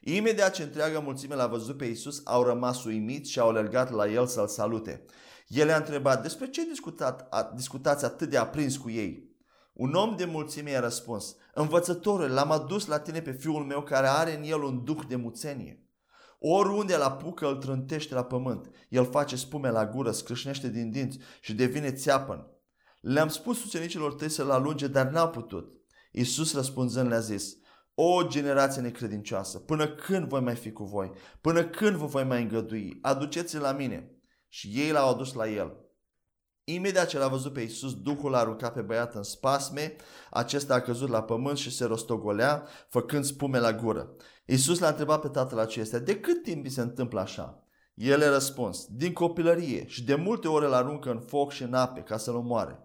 [0.00, 4.06] Imediat ce întreaga mulțime l-a văzut pe Isus, au rămas uimiți și au alergat la
[4.06, 5.04] el să-l salute.
[5.46, 9.33] El a întrebat, despre ce discutat, a, discutați atât de aprins cu ei?
[9.74, 14.06] Un om de mulțime i-a răspuns, învățătorul, l-am adus la tine pe fiul meu care
[14.06, 15.88] are în el un duh de muțenie.
[16.38, 18.70] Oriunde la apucă îl trântește la pământ.
[18.88, 22.46] El face spume la gură, scrâșnește din dinți și devine țeapăn.
[23.00, 25.72] Le-am spus ucenicilor tăi să-l alunge, dar n-au putut.
[26.12, 27.56] Iisus răspunzând le-a zis,
[27.94, 31.12] o generație necredincioasă, până când voi mai fi cu voi?
[31.40, 32.98] Până când vă voi mai îngădui?
[33.02, 34.10] Aduceți-l la mine.
[34.48, 35.83] Și ei l-au adus la el.
[36.66, 39.96] Imediat ce l-a văzut pe Iisus, Duhul a aruncat pe băiat în spasme,
[40.30, 44.16] acesta a căzut la pământ și se rostogolea, făcând spume la gură.
[44.44, 47.64] Iisus l-a întrebat pe tatăl acestea, de cât timp se întâmplă așa?
[47.94, 51.74] El a răspuns, din copilărie și de multe ori îl aruncă în foc și în
[51.74, 52.78] ape ca să-l omoare.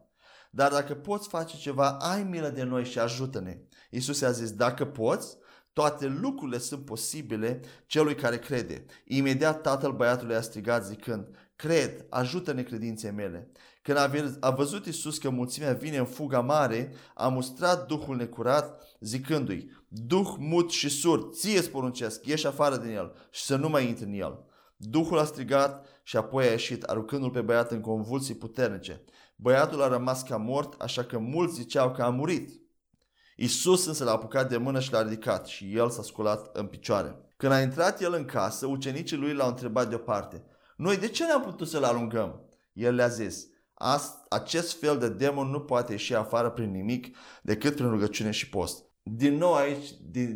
[0.51, 3.59] Dar dacă poți face ceva, ai milă de noi și ajută-ne.
[3.89, 5.37] Iisus i-a zis, dacă poți,
[5.73, 8.85] toate lucrurile sunt posibile celui care crede.
[9.05, 13.51] Imediat tatăl băiatului a strigat zicând, cred, ajută-ne credinței mele.
[13.89, 19.71] Când a văzut Iisus că mulțimea vine în fuga mare, a mustrat Duhul necurat, zicându-i,
[19.87, 23.87] Duh mut și surd, ție îți poruncesc, ieși afară din el și să nu mai
[23.87, 24.45] intri în el.
[24.77, 29.03] Duhul a strigat și apoi a ieșit, aruncându-l pe băiat în convulsii puternice.
[29.35, 32.61] Băiatul a rămas ca mort, așa că mulți ziceau că a murit.
[33.35, 37.15] Isus însă l-a apucat de mână și l-a ridicat și el s-a sculat în picioare.
[37.37, 40.43] Când a intrat el în casă, ucenicii lui l-au întrebat deoparte.
[40.77, 42.41] Noi de ce n-am putut să-l alungăm?
[42.73, 43.47] El le-a zis,
[44.29, 48.83] acest fel de demon nu poate ieși afară prin nimic decât prin rugăciune și post.
[49.03, 49.87] Din nou aici,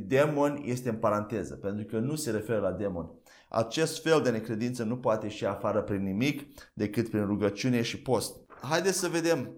[0.06, 3.12] demon este în paranteză, pentru că nu se referă la demon.
[3.50, 6.42] Acest fel de necredință nu poate ieși afară prin nimic
[6.74, 8.36] decât prin rugăciune și post.
[8.62, 9.52] Haideți să vedem,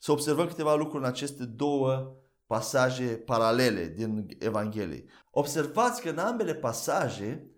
[0.00, 5.04] să observăm câteva lucruri în aceste două pasaje paralele din Evanghelie.
[5.30, 7.50] Observați că în ambele pasaje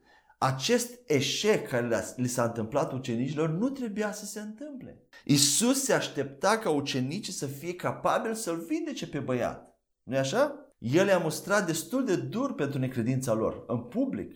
[0.43, 5.03] acest eșec care li s-a întâmplat ucenicilor nu trebuia să se întâmple.
[5.25, 9.79] Isus se aștepta ca ucenicii să fie capabili să-l vindece pe băiat.
[10.03, 10.75] nu așa?
[10.79, 14.35] El i-a mostrat destul de dur pentru necredința lor, în public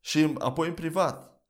[0.00, 1.42] și apoi în privat.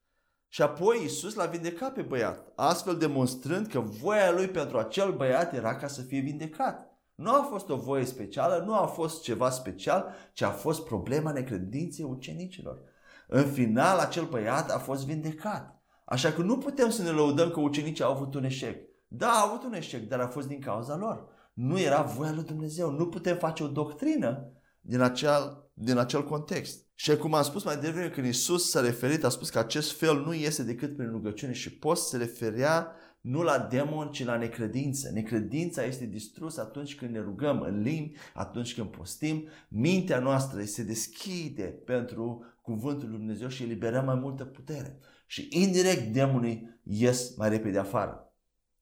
[0.48, 5.54] Și apoi Isus l-a vindecat pe băiat, astfel demonstrând că voia lui pentru acel băiat
[5.54, 6.98] era ca să fie vindecat.
[7.14, 11.32] Nu a fost o voie specială, nu a fost ceva special, ci a fost problema
[11.32, 12.90] necredinței ucenicilor.
[13.34, 15.82] În final, acel băiat a fost vindecat.
[16.04, 18.76] Așa că nu putem să ne lăudăm că ucenicii au avut un eșec.
[19.08, 21.28] Da, au avut un eșec, dar a fost din cauza lor.
[21.52, 22.90] Nu era voia lui Dumnezeu.
[22.90, 26.86] Nu putem face o doctrină din acel, din acel context.
[26.94, 30.24] Și cum am spus mai devreme, când Isus s-a referit, a spus că acest fel
[30.24, 32.92] nu este decât prin rugăciune și post, se referea
[33.22, 35.10] nu la demon, ci la necredință.
[35.12, 39.48] Necredința este distrusă atunci când ne rugăm în limbi, atunci când postim.
[39.68, 44.98] Mintea noastră se deschide pentru cuvântul lui Dumnezeu și eliberăm mai multă putere.
[45.26, 48.26] Și indirect demonii ies mai repede afară.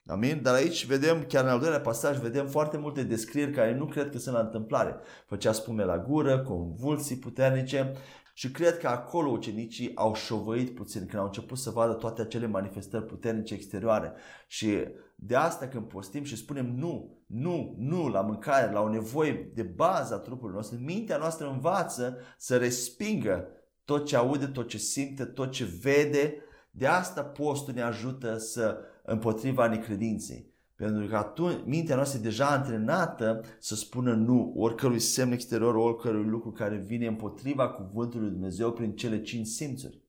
[0.05, 0.39] Amin?
[0.41, 4.09] Dar aici vedem, chiar în al doilea pasaj, vedem foarte multe descrieri care nu cred
[4.09, 4.95] că sunt la întâmplare.
[5.25, 7.93] Făcea spume la gură, convulsii puternice
[8.33, 12.47] și cred că acolo ucenicii au șovăit puțin când au început să vadă toate acele
[12.47, 14.13] manifestări puternice exterioare.
[14.47, 14.77] Și
[15.15, 19.63] de asta când postim și spunem nu, nu, nu la mâncare, la o nevoie de
[19.63, 23.47] bază a trupului nostru, mintea noastră învață să respingă
[23.91, 26.35] tot ce aude, tot ce simte, tot ce vede.
[26.71, 30.49] De asta postul ne ajută să împotriva necredinței.
[30.75, 36.23] Pentru că atunci mintea noastră e deja antrenată să spună nu oricărui semn exterior, oricărui
[36.23, 40.01] lucru care vine împotriva cuvântului Lui Dumnezeu prin cele cinci simțuri.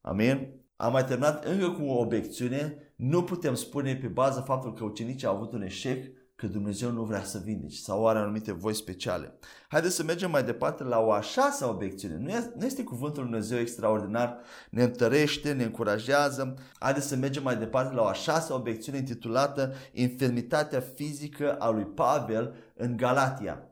[0.00, 0.48] Amin?
[0.76, 2.92] Am mai terminat încă cu o obiecțiune.
[2.96, 7.02] Nu putem spune pe baza faptului că ucenicii au avut un eșec că Dumnezeu nu
[7.02, 9.38] vrea să vindeci sau are anumite voi speciale.
[9.68, 12.16] Haideți să mergem mai departe la o a șasea obiecțiune.
[12.16, 14.38] Nu este, nu este cuvântul Lui Dumnezeu extraordinar,
[14.70, 16.54] ne întărește, ne încurajează.
[16.78, 21.84] Haideți să mergem mai departe la o a șasea obiecțiune intitulată Infirmitatea fizică a lui
[21.84, 23.70] Pavel în Galatia.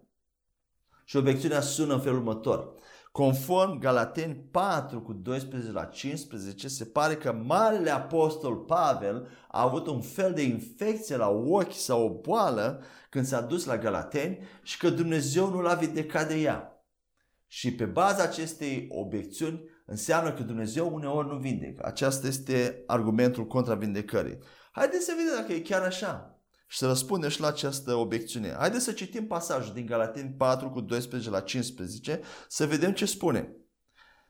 [1.04, 2.74] Și obiecțiunea sună în felul următor.
[3.16, 9.86] Conform Galateni 4 cu 12 la 15, se pare că Marele Apostol Pavel a avut
[9.86, 14.78] un fel de infecție la ochi sau o boală când s-a dus la Galateni și
[14.78, 16.86] că Dumnezeu nu l-a vindecat de ea.
[17.46, 21.82] Și pe baza acestei obiecțiuni înseamnă că Dumnezeu uneori nu vindecă.
[21.84, 24.38] Aceasta este argumentul contra vindecării.
[24.72, 26.35] Haideți să vedem dacă e chiar așa
[26.66, 28.54] și să răspundem și la această obiecțiune.
[28.58, 33.56] Haideți să citim pasajul din Galateni 4 cu 12 la 15 să vedem ce spune.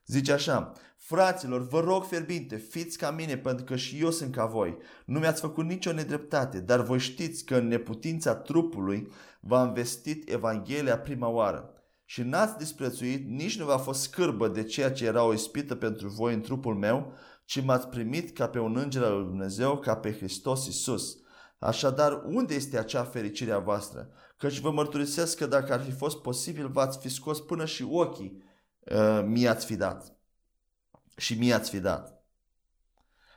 [0.07, 4.47] Zice așa, fraților, vă rog fierbinte, fiți ca mine, pentru că și eu sunt ca
[4.47, 4.77] voi.
[5.07, 10.99] Nu mi-ați făcut nicio nedreptate, dar voi știți că în neputința trupului v-am vestit Evanghelia
[10.99, 11.71] prima oară.
[12.05, 16.09] Și n-ați disprețuit, nici nu v-a fost scârbă de ceea ce era o ispită pentru
[16.09, 17.13] voi în trupul meu,
[17.45, 21.17] ci m-ați primit ca pe un înger al lui Dumnezeu, ca pe Hristos Isus.
[21.59, 24.11] Așadar, unde este acea fericire a voastră?
[24.37, 28.43] Căci vă mărturisesc că dacă ar fi fost posibil, v-ați fi scos până și ochii
[28.81, 30.17] uh, mi-ați fi dat.
[31.17, 32.17] Și mi-ați fi dat.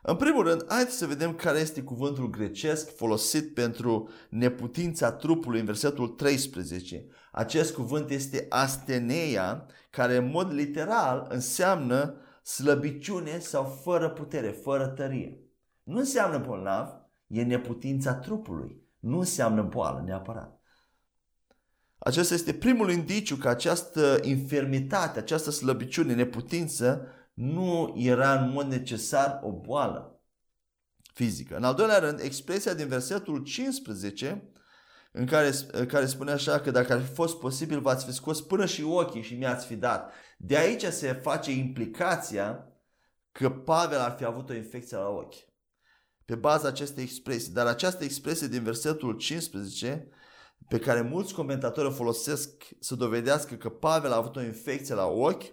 [0.02, 5.66] În primul rând, haideți să vedem care este cuvântul grecesc folosit pentru neputința trupului în
[5.66, 7.06] versetul 13.
[7.32, 15.40] Acest cuvânt este asteneia, care în mod literal înseamnă slăbiciune sau fără putere, fără tărie.
[15.84, 16.99] Nu înseamnă bolnav,
[17.30, 18.88] e neputința trupului.
[19.00, 20.62] Nu înseamnă boală neapărat.
[21.98, 29.40] Acesta este primul indiciu că această infirmitate, această slăbiciune, neputință, nu era în mod necesar
[29.44, 30.22] o boală
[31.14, 31.56] fizică.
[31.56, 34.52] În al doilea rând, expresia din versetul 15,
[35.12, 35.52] în care,
[35.88, 39.22] care spune așa că dacă ar fi fost posibil, v-ați fi scos până și ochii
[39.22, 40.14] și mi-ați fi dat.
[40.38, 42.68] De aici se face implicația
[43.32, 45.49] că Pavel ar fi avut o infecție la ochi.
[46.30, 47.54] Pe baza acestei expresii.
[47.54, 50.08] Dar această expresie din versetul 15
[50.68, 55.06] pe care mulți comentatori o folosesc să dovedească că Pavel a avut o infecție la
[55.06, 55.44] ochi,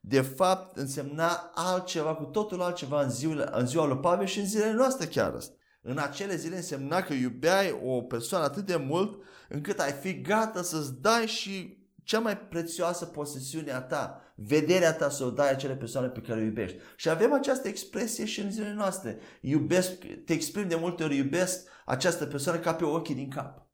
[0.00, 4.46] de fapt însemna altceva, cu totul altceva în ziua, în ziua lui Pavel și în
[4.46, 5.38] zilele noastre chiar.
[5.82, 10.62] În acele zile însemna că iubeai o persoană atât de mult încât ai fi gata
[10.62, 11.77] să-ți dai și
[12.08, 16.40] cea mai prețioasă posesiune a ta, vederea ta să o dai acele persoane pe care
[16.40, 16.78] o iubești.
[16.96, 19.18] Și avem această expresie și în zilele noastre.
[19.40, 23.66] Iubesc, te exprim de multe ori, iubesc această persoană ca pe ochii din cap.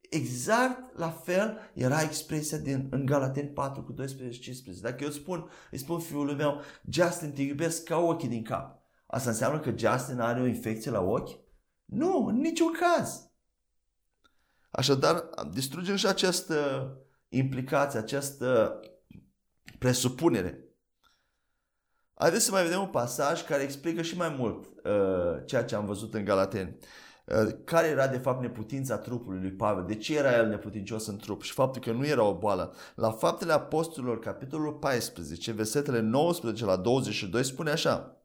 [0.00, 4.82] Exact la fel era expresia din, în Galateni 4 cu 12 15.
[4.82, 6.60] Dacă eu spun, îi spun fiului meu,
[6.90, 8.82] Justin, te iubesc ca ochii din cap.
[9.06, 11.40] Asta înseamnă că Justin are o infecție la ochi?
[11.84, 13.30] Nu, în niciun caz.
[14.70, 16.90] Așadar, distrugem și această
[17.28, 18.80] implicație, această
[19.78, 20.60] presupunere.
[22.14, 25.86] Haideți să mai vedem un pasaj care explică și mai mult uh, ceea ce am
[25.86, 26.76] văzut în Galateni.
[27.24, 29.84] Uh, care era de fapt neputința trupului lui Pavel?
[29.84, 31.42] De ce era el neputincios în trup?
[31.42, 32.74] Și faptul că nu era o boală.
[32.94, 38.15] La Faptele Apostolilor, capitolul 14, versetele 19 la 22, spune așa.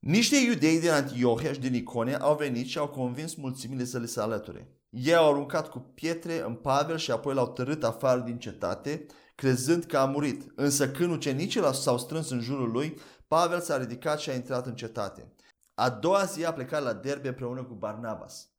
[0.00, 4.06] Niște iudei din Antiohia și din Iconia au venit și au convins mulțimile să le
[4.06, 4.68] se alăture.
[4.90, 9.84] Ei au aruncat cu pietre în Pavel și apoi l-au tărât afară din cetate, crezând
[9.84, 10.52] că a murit.
[10.54, 14.74] Însă când ucenicii s-au strâns în jurul lui, Pavel s-a ridicat și a intrat în
[14.74, 15.32] cetate.
[15.74, 18.49] A doua zi a plecat la Derbe împreună cu Barnabas.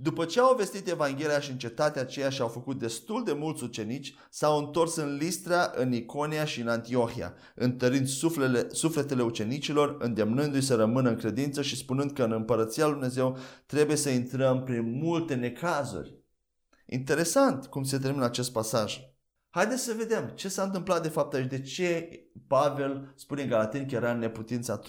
[0.00, 3.62] După ce au vestit Evanghelia și în cetatea aceea și au făcut destul de mulți
[3.62, 10.60] ucenici, s-au întors în Listra, în Iconia și în Antiohia, întărind suflele, sufletele ucenicilor, îndemnându-i
[10.60, 14.90] să rămână în credință și spunând că în împărăția lui Dumnezeu trebuie să intrăm prin
[14.90, 16.24] multe necazuri.
[16.86, 19.00] Interesant cum se termină acest pasaj.
[19.50, 22.08] Haideți să vedem ce s-a întâmplat de fapt aici, de ce
[22.46, 24.80] Pavel spune în Galateni că era în neputința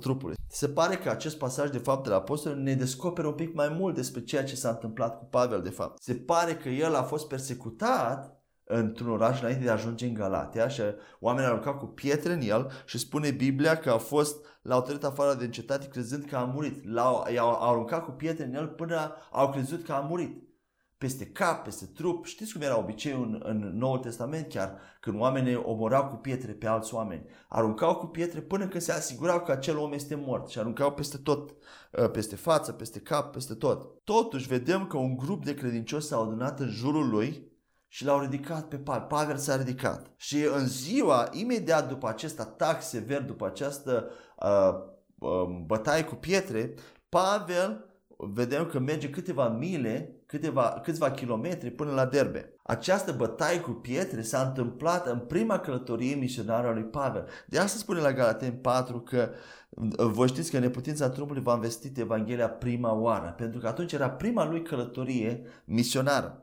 [0.00, 0.36] trupului.
[0.48, 3.68] Se pare că acest pasaj de fapt de la apostol ne descoperă un pic mai
[3.68, 6.02] mult despre ceea ce s-a întâmplat cu Pavel de fapt.
[6.02, 10.68] Se pare că el a fost persecutat într-un oraș înainte de a ajunge în Galatia
[10.68, 10.82] și
[11.20, 15.04] oamenii au aruncat cu pietre în el și spune Biblia că a fost, l-au trăit
[15.04, 16.92] afară de cetate crezând că a murit.
[16.92, 20.43] L-au, i-au aruncat cu pietre în el până au crezut că a murit
[21.04, 22.24] peste cap, peste trup.
[22.24, 26.66] Știți cum era obiceiul în, în Noul Testament chiar, când oamenii omorau cu pietre pe
[26.66, 27.26] alți oameni.
[27.48, 31.16] Aruncau cu pietre până când se asigurau că acel om este mort și aruncau peste
[31.16, 31.54] tot,
[31.96, 34.04] ă, peste față, peste cap, peste tot.
[34.04, 37.52] Totuși vedem că un grup de credincioși s-au adunat în jurul lui
[37.88, 39.06] și l-au ridicat pe Pavel.
[39.06, 40.10] Pavel s-a ridicat.
[40.16, 44.74] Și în ziua, imediat după acest atac sever, după această uh,
[45.18, 46.74] uh, bătaie cu pietre,
[47.08, 52.54] Pavel vedem că merge câteva mile, câteva, câțiva kilometri până la Derbe.
[52.62, 57.28] Această bătaie cu pietre s-a întâmplat în prima călătorie misionară a lui Pavel.
[57.46, 59.30] De asta spune la Galaten 4 că
[59.96, 64.48] voi știți că neputința trupului v-a vestit Evanghelia prima oară, pentru că atunci era prima
[64.48, 66.38] lui călătorie misionară.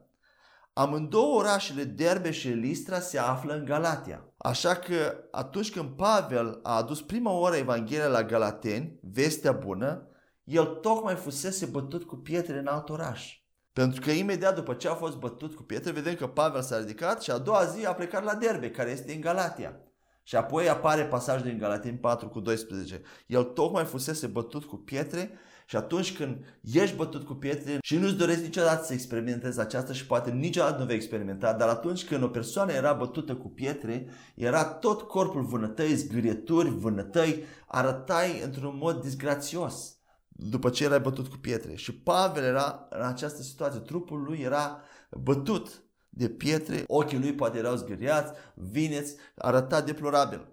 [0.74, 4.26] Amândouă orașele Derbe și Listra se află în Galatia.
[4.38, 10.11] Așa că atunci când Pavel a adus prima oară Evanghelia la Galateni, vestea bună,
[10.44, 13.42] el tocmai fusese bătut cu pietre în alt oraș.
[13.74, 17.22] Pentru că imediat după ce a fost bătut cu pietre, vedem că Pavel s-a ridicat
[17.22, 19.80] și a doua zi a plecat la Derbe, care este în Galatia.
[20.24, 23.02] Și apoi apare pasajul din Galatin 4 cu 12.
[23.28, 25.32] El tocmai fusese bătut cu pietre
[25.66, 30.06] și atunci când ești bătut cu pietre și nu-ți dorești niciodată să experimentezi aceasta și
[30.06, 34.66] poate niciodată nu vei experimenta, dar atunci când o persoană era bătută cu pietre, era
[34.66, 40.01] tot corpul vânătăi, zgârieturi, vânătăi, arătai într-un mod disgrațios
[40.50, 41.76] după ce erai bătut cu pietre.
[41.76, 44.82] Și Pavel era în această situație, trupul lui era
[45.12, 50.48] bătut de pietre, ochii lui poate erau zgâriați, vineți, arăta deplorabil.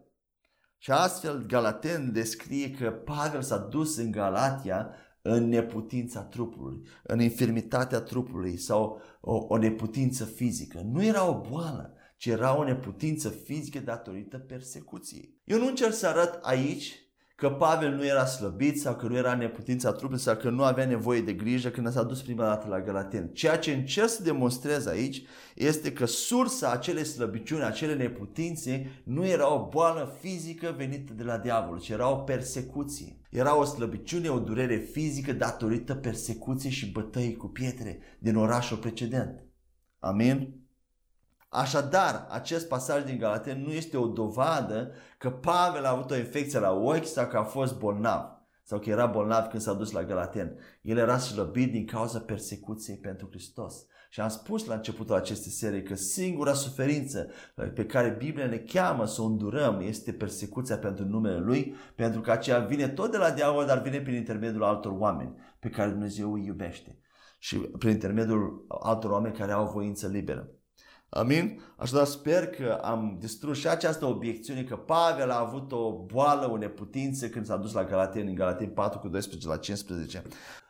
[0.78, 8.00] Și astfel Galaten descrie că Pavel s-a dus în Galatia în neputința trupului, în infirmitatea
[8.00, 10.80] trupului sau o, o neputință fizică.
[10.84, 15.40] Nu era o boală, ci era o neputință fizică datorită persecuției.
[15.44, 17.07] Eu nu încerc să arăt aici
[17.38, 20.86] că Pavel nu era slăbit sau că nu era neputința trupului sau că nu avea
[20.86, 23.30] nevoie de grijă când s-a dus prima dată la Galaten.
[23.32, 25.22] Ceea ce încerc să demonstrez aici
[25.54, 31.38] este că sursa acelei slăbiciuni, acele neputințe, nu era o boală fizică venită de la
[31.38, 33.16] diavol, ci era o persecuție.
[33.30, 39.44] Era o slăbiciune, o durere fizică datorită persecuției și bătăii cu pietre din orașul precedent.
[39.98, 40.67] Amin?
[41.48, 46.58] Așadar, acest pasaj din Galaten nu este o dovadă că Pavel a avut o infecție
[46.58, 48.38] la ochi sau că a fost bolnav
[48.68, 50.58] sau că era bolnav când s-a dus la Galaten.
[50.82, 53.86] El era slăbit din cauza persecuției pentru Hristos.
[54.10, 57.30] Și am spus la începutul acestei serii că singura suferință
[57.74, 62.30] pe care Biblia ne cheamă să o îndurăm este persecuția pentru numele Lui, pentru că
[62.30, 66.32] aceea vine tot de la diavol, dar vine prin intermediul altor oameni pe care Dumnezeu
[66.32, 66.98] îi iubește
[67.38, 70.48] și prin intermediul altor oameni care au voință liberă.
[71.10, 71.60] Amin?
[71.76, 76.56] Așadar sper că am distrus și această obiecțiune că Pavel a avut o boală, o
[76.56, 80.22] neputință când s-a dus la Galateni, în Galateni 4 cu 12 la 15.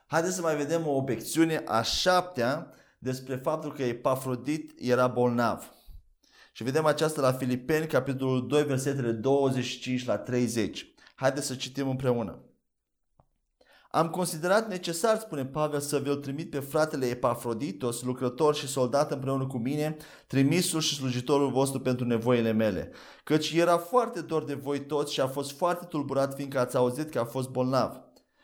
[0.07, 5.73] Haideți să mai vedem o obiecțiune a șaptea despre faptul că Epafrodit era bolnav.
[6.51, 10.93] Și vedem aceasta la Filipeni, capitolul 2, versetele 25 la 30.
[11.15, 12.48] Haideți să citim împreună.
[13.91, 19.47] Am considerat necesar, spune Pavel, să vi-l trimit pe fratele Epafroditos, lucrător și soldat împreună
[19.47, 22.91] cu mine, trimisul și slujitorul vostru pentru nevoile mele.
[23.23, 27.09] Căci era foarte dor de voi toți și a fost foarte tulburat fiindcă ați auzit
[27.09, 28.01] că a fost bolnav.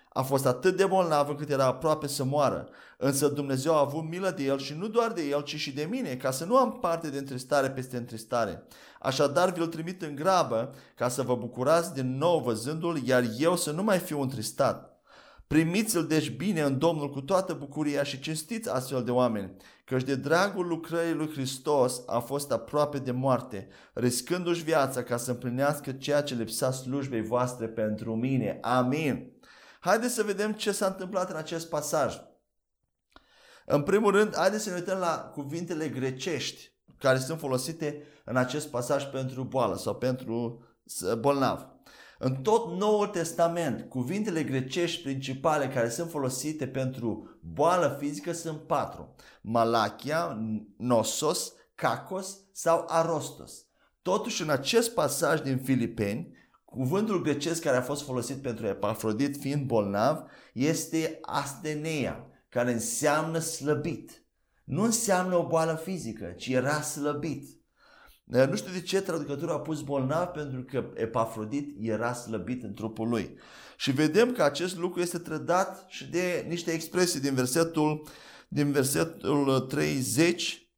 [0.10, 2.70] A fost atât de bolnav încât era aproape să moară.
[2.98, 5.88] Însă Dumnezeu a avut milă de el și nu doar de el, ci și de
[5.90, 8.64] mine, ca să nu am parte de întristare peste întristare.
[9.00, 13.72] Așadar vi-l trimit în grabă ca să vă bucurați din nou văzându-l, iar eu să
[13.72, 14.95] nu mai fiu întristat.
[15.48, 20.16] Primiți-l deci bine în Domnul cu toată bucuria și cinstiți astfel de oameni, căci de
[20.16, 26.24] dragul lucrării lui Hristos a fost aproape de moarte, riscându-și viața ca să împlinească ceea
[26.24, 28.58] ce lipsa slujbei voastre pentru mine.
[28.62, 29.32] Amin.
[29.80, 32.22] Haideți să vedem ce s-a întâmplat în acest pasaj.
[33.66, 38.68] În primul rând, haideți să ne uităm la cuvintele grecești care sunt folosite în acest
[38.68, 40.66] pasaj pentru boală sau pentru
[41.20, 41.75] bolnav.
[42.26, 49.16] În tot Noul Testament, cuvintele grecești principale care sunt folosite pentru boală fizică sunt patru.
[49.42, 50.38] Malachia,
[50.78, 53.66] nosos, kakos sau arostos.
[54.02, 59.66] Totuși, în acest pasaj din Filipeni, cuvântul grecesc care a fost folosit pentru Epafrodit fiind
[59.66, 60.24] bolnav
[60.54, 64.24] este asteneia, care înseamnă slăbit.
[64.64, 67.65] Nu înseamnă o boală fizică, ci era slăbit.
[68.26, 73.10] Nu știu de ce traducătorul a pus bolnav pentru că Epafrodit era slăbit în trupul
[73.10, 73.38] lui.
[73.78, 78.08] Și vedem că acest lucru este trădat și de niște expresii din versetul,
[78.48, 80.70] din versetul 30.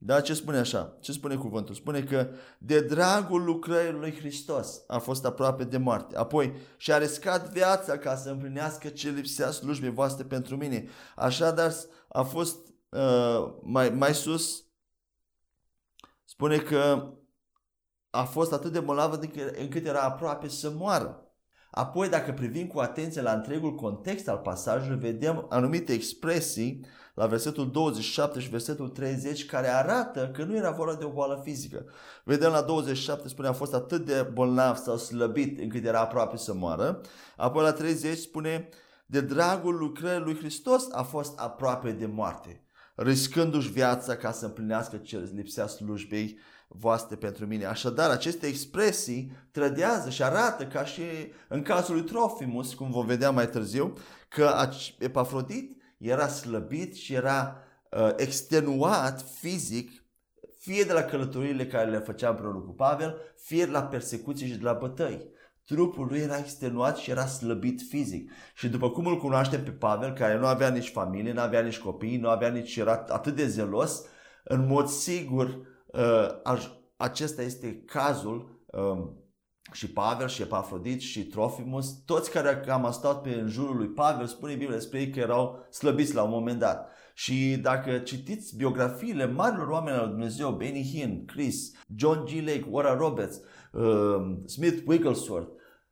[0.00, 0.96] Da, ce spune așa?
[1.00, 1.74] Ce spune cuvântul?
[1.74, 6.16] Spune că de dragul lucrării lui Hristos a fost aproape de moarte.
[6.16, 10.88] Apoi și-a riscat viața ca să împlinească ce lipsea slujbei voastre pentru mine.
[11.16, 11.72] Așadar
[12.08, 12.56] a fost
[12.88, 14.67] uh, mai, mai sus
[16.28, 17.12] spune că
[18.10, 19.18] a fost atât de bolnavă
[19.60, 21.22] încât era aproape să moară.
[21.70, 27.70] Apoi, dacă privim cu atenție la întregul context al pasajului, vedem anumite expresii la versetul
[27.70, 31.84] 27 și versetul 30 care arată că nu era vorba de o boală fizică.
[32.24, 36.54] Vedem la 27 spune a fost atât de bolnav sau slăbit încât era aproape să
[36.54, 37.00] moară.
[37.36, 38.68] Apoi la 30 spune
[39.06, 42.62] de dragul lucrării lui Hristos a fost aproape de moarte
[42.98, 46.38] riscându-și viața ca să împlinească ce lipsea slujbei
[46.68, 47.64] voastre pentru mine.
[47.64, 51.02] Așadar, aceste expresii trădează și arată, ca și
[51.48, 53.92] în cazul lui Trofimus, cum vom vedea mai târziu,
[54.28, 54.68] că
[54.98, 60.04] Epafrodit era slăbit și era uh, extenuat fizic,
[60.58, 64.56] fie de la călătoriile care le făcea împreună cu Pavel, fie de la persecuții și
[64.56, 65.36] de la bătăi.
[65.68, 68.30] Trupul lui era extenuat și era slăbit fizic.
[68.54, 71.78] Și după cum îl cunoaștem pe Pavel, care nu avea nici familie, nu avea nici
[71.78, 74.02] copii, nu avea nici era atât de zelos,
[74.44, 76.28] în mod sigur uh,
[76.96, 79.16] acesta este cazul um,
[79.72, 84.26] și Pavel și Epafrodit și Trofimus, toți care am stat pe în jurul lui Pavel,
[84.26, 86.90] spune Biblia despre ei că erau slăbiți la un moment dat.
[87.18, 92.28] Și dacă citiți biografiile marilor oameni al lui Dumnezeu, Benny Hinn, Chris, John G.
[92.46, 93.40] Lake, Warren Roberts,
[93.72, 95.48] uh, Smith Wigglesworth,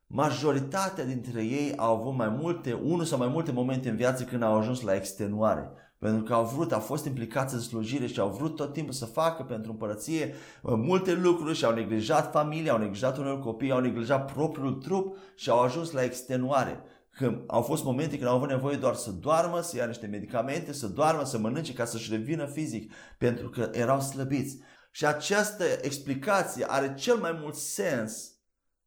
[0.07, 4.43] majoritatea dintre ei au avut mai multe, unul sau mai multe momente în viață când
[4.43, 5.71] au ajuns la extenuare.
[5.99, 9.05] Pentru că au vrut, au fost implicați în slujire și au vrut tot timpul să
[9.05, 13.81] facă pentru împărăție uh, multe lucruri și au neglijat familia, au neglijat unor copii, au
[13.81, 16.81] neglijat propriul trup și au ajuns la extenuare.
[17.17, 20.73] Când au fost momente când au avut nevoie doar să doarmă, să ia niște medicamente,
[20.73, 24.59] să doarmă, să mănânce ca să-și revină fizic, pentru că erau slăbiți.
[24.91, 28.33] Și această explicație are cel mai mult sens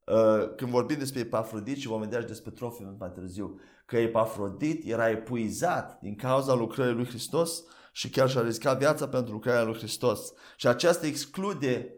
[0.06, 4.90] uh, când vorbim despre Epafrodit și vom vedea și despre Trofim mai târziu că Epafrodit
[4.90, 9.78] era epuizat din cauza lucrării lui Hristos și chiar și-a riscat viața pentru lucrarea lui
[9.78, 10.34] Hristos.
[10.56, 11.94] Și aceasta exclude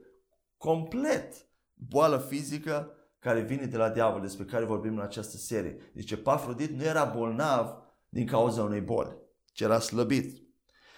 [0.57, 5.91] complet boală fizică care vine de la diavol, despre care vorbim în această serie.
[5.93, 7.77] Deci Epafrodit nu era bolnav
[8.09, 10.41] din cauza unei boli, ci era slăbit.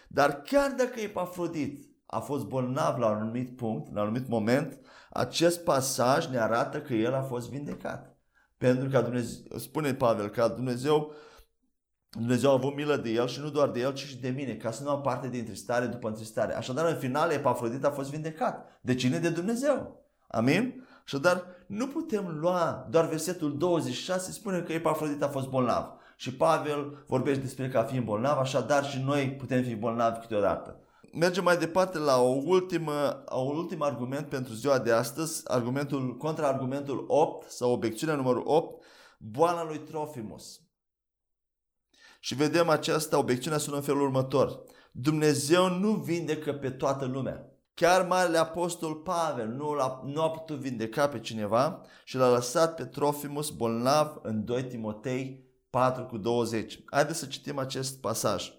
[0.07, 4.80] Dar chiar dacă Epafrodit a fost bolnav la un anumit punct, la un anumit moment,
[5.09, 8.17] acest pasaj ne arată că el a fost vindecat.
[8.57, 11.13] Pentru că Dumnezeu, spune Pavel, că Dumnezeu,
[12.09, 14.55] Dumnezeu a avut milă de el și nu doar de el, ci și de mine,
[14.55, 16.55] ca să nu am parte de întristare după întristare.
[16.55, 18.80] Așadar, în final, Epafrodit a fost vindecat.
[18.82, 19.17] De cine?
[19.17, 20.05] De Dumnezeu.
[20.28, 20.88] Amin?
[21.05, 25.86] Așadar, nu putem lua doar versetul 26, spune că Epafrodit a fost bolnav.
[26.15, 30.78] Și Pavel vorbește despre că a fi bolnav, așadar și noi putem fi bolnavi câteodată
[31.13, 37.05] mergem mai departe la o ultimă, un ultim argument pentru ziua de astăzi, argumentul, contraargumentul
[37.07, 38.84] 8 sau obiecțiunea numărul 8,
[39.17, 40.61] boala lui Trofimus.
[42.19, 44.61] Și vedem această obiecțiune sună în felul următor.
[44.91, 47.52] Dumnezeu nu vindecă pe toată lumea.
[47.74, 52.76] Chiar Marele Apostol Pavel nu a, nu a putut vindeca pe cineva și l-a lăsat
[52.76, 56.84] pe Trofimus bolnav în 2 Timotei 4 cu 20.
[56.86, 58.51] Haideți să citim acest pasaj.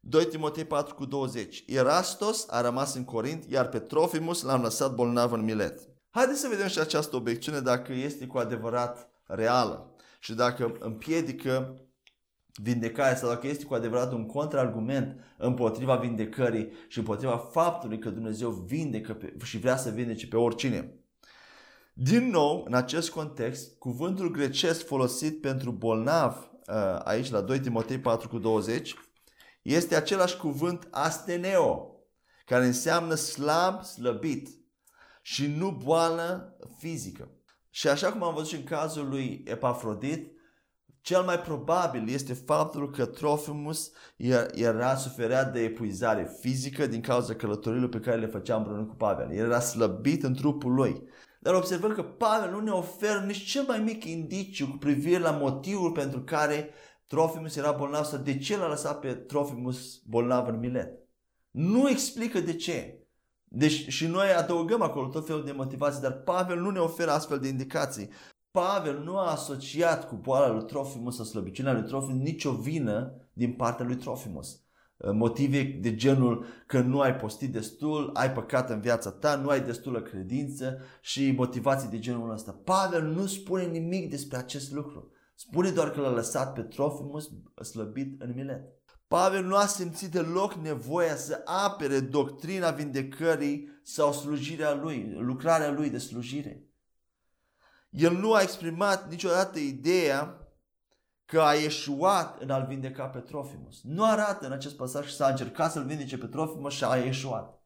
[0.00, 1.64] 2 Timotei 4 cu 20.
[1.66, 5.88] Erastos a rămas în Corint, iar pe Trofimus l-am lăsat bolnav în Milet.
[6.10, 11.82] Haideți să vedem și această obiecțiune dacă este cu adevărat reală și dacă împiedică
[12.62, 18.50] vindecarea sau dacă este cu adevărat un contraargument împotriva vindecării și împotriva faptului că Dumnezeu
[18.50, 20.92] vindecă pe, și vrea să vindece pe oricine.
[21.92, 27.98] Din nou, în acest context, cuvântul grecesc folosit pentru bolnav uh, aici la 2 Timotei
[27.98, 28.94] 4 cu 20
[29.62, 31.92] este același cuvânt asteneo,
[32.44, 34.48] care înseamnă slab, slăbit
[35.22, 37.30] și nu boală fizică.
[37.70, 40.37] Și așa cum am văzut și în cazul lui Epafrodit,
[41.08, 43.90] cel mai probabil este faptul că Trofimus
[44.52, 49.30] era suferea de epuizare fizică din cauza călătorilor pe care le făcea împreună cu Pavel.
[49.30, 51.02] El era slăbit în trupul lui.
[51.40, 55.30] Dar observăm că Pavel nu ne oferă nici cel mai mic indiciu cu privire la
[55.30, 56.70] motivul pentru care
[57.06, 60.92] Trofimus era bolnav sau de ce l-a lăsat pe Trofimus bolnav în Milet.
[61.50, 63.06] Nu explică de ce.
[63.44, 67.38] Deci și noi adăugăm acolo tot felul de motivații, dar Pavel nu ne oferă astfel
[67.38, 68.10] de indicații.
[68.58, 73.52] Pavel nu a asociat cu boala lui Trofimus sau slăbiciunea lui Trofimus nicio vină din
[73.52, 74.60] partea lui Trofimus.
[75.12, 79.60] Motive de genul că nu ai postit destul, ai păcat în viața ta, nu ai
[79.60, 82.60] destulă credință și motivații de genul ăsta.
[82.64, 85.10] Pavel nu spune nimic despre acest lucru.
[85.34, 87.30] Spune doar că l-a lăsat pe Trofimus
[87.62, 88.62] slăbit în Milet.
[89.08, 95.90] Pavel nu a simțit deloc nevoia să apere doctrina vindecării sau slujirea lui, lucrarea lui
[95.90, 96.67] de slujire.
[97.90, 100.48] El nu a exprimat niciodată ideea
[101.24, 103.80] că a ieșuat în a-l vindeca pe Trofimus.
[103.82, 107.62] Nu arată în acest pasaj că s-a încercat să-l vindece pe Trofimus și a ieșuat.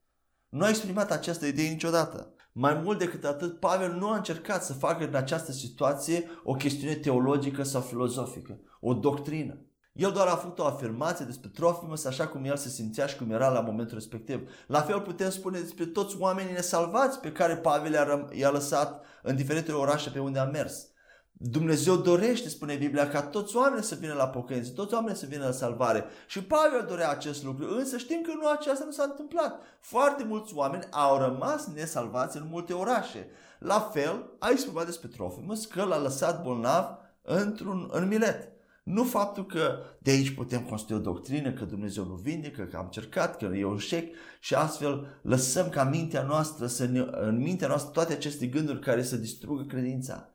[0.49, 2.35] Nu a exprimat această idee niciodată.
[2.53, 6.95] Mai mult decât atât, Pavel nu a încercat să facă în această situație o chestiune
[6.95, 9.67] teologică sau filozofică, o doctrină.
[9.93, 13.31] El doar a făcut o afirmație despre Trofimus așa cum el se simțea și cum
[13.31, 14.49] era la momentul respectiv.
[14.67, 19.73] La fel putem spune despre toți oamenii nesalvați pe care Pavel i-a lăsat în diferite
[19.73, 20.87] orașe pe unde a mers.
[21.33, 25.45] Dumnezeu dorește, spune Biblia, ca toți oamenii să vină la pocăință, toți oamenii să vină
[25.45, 26.05] la salvare.
[26.27, 29.61] Și Pavel dorea acest lucru, însă știm că nu aceasta nu s-a întâmplat.
[29.81, 33.27] Foarte mulți oameni au rămas nesalvați în multe orașe.
[33.59, 36.85] La fel, a exprimat despre Trofimus că l-a lăsat bolnav
[37.23, 38.52] într-un, în Milet.
[38.83, 42.89] Nu faptul că de aici putem construi o doctrină, că Dumnezeu nu vindecă, că am
[42.91, 47.69] cercat, că e un șec și astfel lăsăm ca mintea noastră, să ne, în mintea
[47.69, 50.33] noastră toate aceste gânduri care să distrugă credința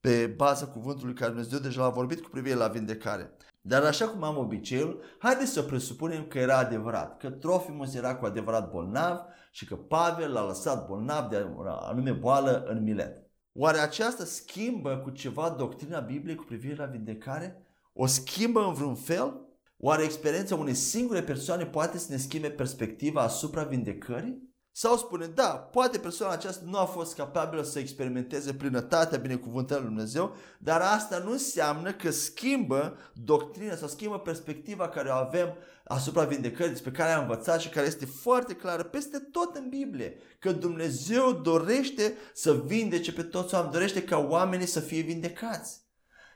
[0.00, 3.36] pe baza cuvântului care Dumnezeu deja l-a vorbit cu privire la vindecare.
[3.60, 8.24] Dar așa cum am obiceiul, haideți să presupunem că era adevărat, că Trofimus era cu
[8.24, 9.20] adevărat bolnav
[9.50, 13.22] și că Pavel l-a lăsat bolnav de anume boală în Milet.
[13.52, 17.66] Oare aceasta schimbă cu ceva doctrina Bibliei cu privire la vindecare?
[17.92, 19.40] O schimbă în vreun fel?
[19.76, 24.50] Oare experiența unei singure persoane poate să ne schimbe perspectiva asupra vindecării?
[24.74, 29.92] Sau spune, da, poate persoana aceasta nu a fost capabilă să experimenteze plinătatea binecuvântării lui
[29.92, 36.24] Dumnezeu, dar asta nu înseamnă că schimbă doctrina sau schimbă perspectiva care o avem asupra
[36.24, 40.16] vindecării despre care am învățat și care este foarte clară peste tot în Biblie.
[40.38, 45.80] Că Dumnezeu dorește să vindece pe toți oameni, dorește ca oamenii să fie vindecați.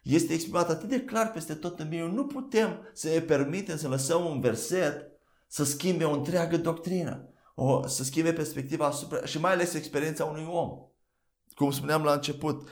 [0.06, 2.08] Este exprimat atât de clar peste tot în Biblie.
[2.08, 5.10] Nu putem să ne permitem să lăsăm un verset
[5.46, 10.46] să schimbe o întreagă doctrină o, să schimbe perspectiva asupra și mai ales experiența unui
[10.50, 10.70] om.
[11.54, 12.68] Cum spuneam la început,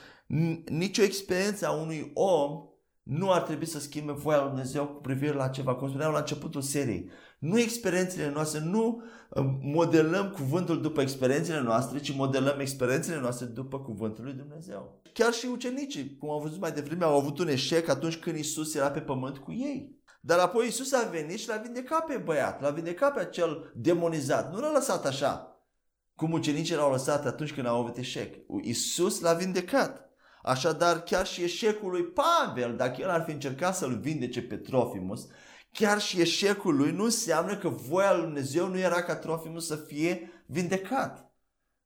[0.67, 2.69] nicio experiență a unui om
[3.03, 5.75] nu ar trebui să schimbe voia lui Dumnezeu cu privire la ceva.
[5.75, 7.11] Cum spuneam la începutul seriei,
[7.45, 13.81] nu experiențele noastre, nu um, modelăm cuvântul după experiențele noastre, ci modelăm experiențele noastre după
[13.81, 15.01] cuvântul lui Dumnezeu.
[15.13, 18.75] Chiar și ucenicii, cum am văzut mai devreme, au avut un eșec atunci când Isus
[18.75, 20.03] era pe pământ cu ei.
[20.21, 24.53] Dar apoi Isus a venit și l-a vindecat pe băiat, l-a vindecat pe acel demonizat.
[24.53, 25.63] Nu l-a lăsat așa,
[26.17, 28.35] cum ucenicii l-au lăsat atunci când au avut eșec.
[28.63, 30.11] Isus l-a vindecat.
[30.43, 35.27] Așadar, chiar și eșecul lui Pavel, dacă el ar fi încercat să-l vindece pe Trofimus,
[35.75, 39.77] chiar și eșecul lui nu înseamnă că voia lui Dumnezeu nu era ca Trofimus să
[39.77, 41.33] fie vindecat.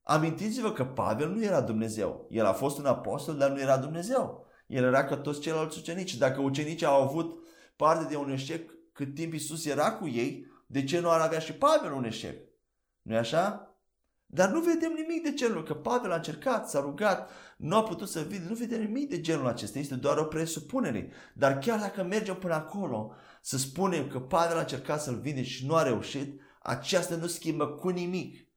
[0.03, 2.27] Amintiți-vă că Pavel nu era Dumnezeu.
[2.29, 4.45] El a fost un apostol, dar nu era Dumnezeu.
[4.67, 6.17] El era ca toți ceilalți ucenici.
[6.17, 7.43] Dacă ucenicii au avut
[7.75, 11.39] parte de un eșec cât timp Isus era cu ei, de ce nu ar avea
[11.39, 12.47] și Pavel un eșec?
[13.01, 13.73] nu e așa?
[14.25, 18.09] Dar nu vedem nimic de genul, că Pavel a încercat, s-a rugat, nu a putut
[18.09, 21.11] să vină, nu vedem nimic de genul acesta, este doar o presupunere.
[21.33, 25.65] Dar chiar dacă mergem până acolo, să spunem că Pavel a încercat să-l vinde și
[25.65, 28.47] nu a reușit, aceasta nu schimbă cu nimic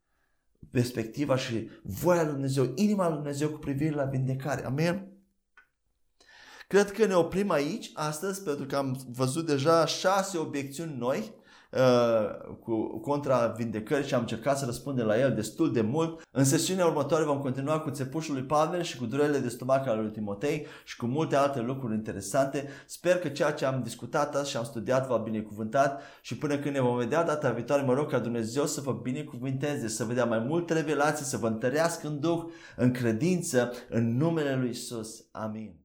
[0.70, 4.64] perspectiva și voia lui Dumnezeu, inima lui Dumnezeu cu privire la vindecare.
[4.64, 5.12] Amen?
[6.68, 11.41] Cred că ne oprim aici astăzi pentru că am văzut deja șase obiecțiuni noi uh,
[12.60, 16.20] cu, contra vindecării și am încercat să răspundem la el destul de mult.
[16.30, 20.00] În sesiunea următoare vom continua cu țepușul lui Pavel și cu durerile de stomac ale
[20.00, 22.68] lui Timotei și cu multe alte lucruri interesante.
[22.86, 26.74] Sper că ceea ce am discutat azi și am studiat v-a binecuvântat și până când
[26.74, 30.38] ne vom vedea data viitoare, mă rog ca Dumnezeu să vă binecuvânteze, să vedea mai
[30.38, 32.44] multe revelații, să vă întărească în Duh,
[32.76, 35.24] în credință, în numele lui Isus.
[35.30, 35.81] Amin.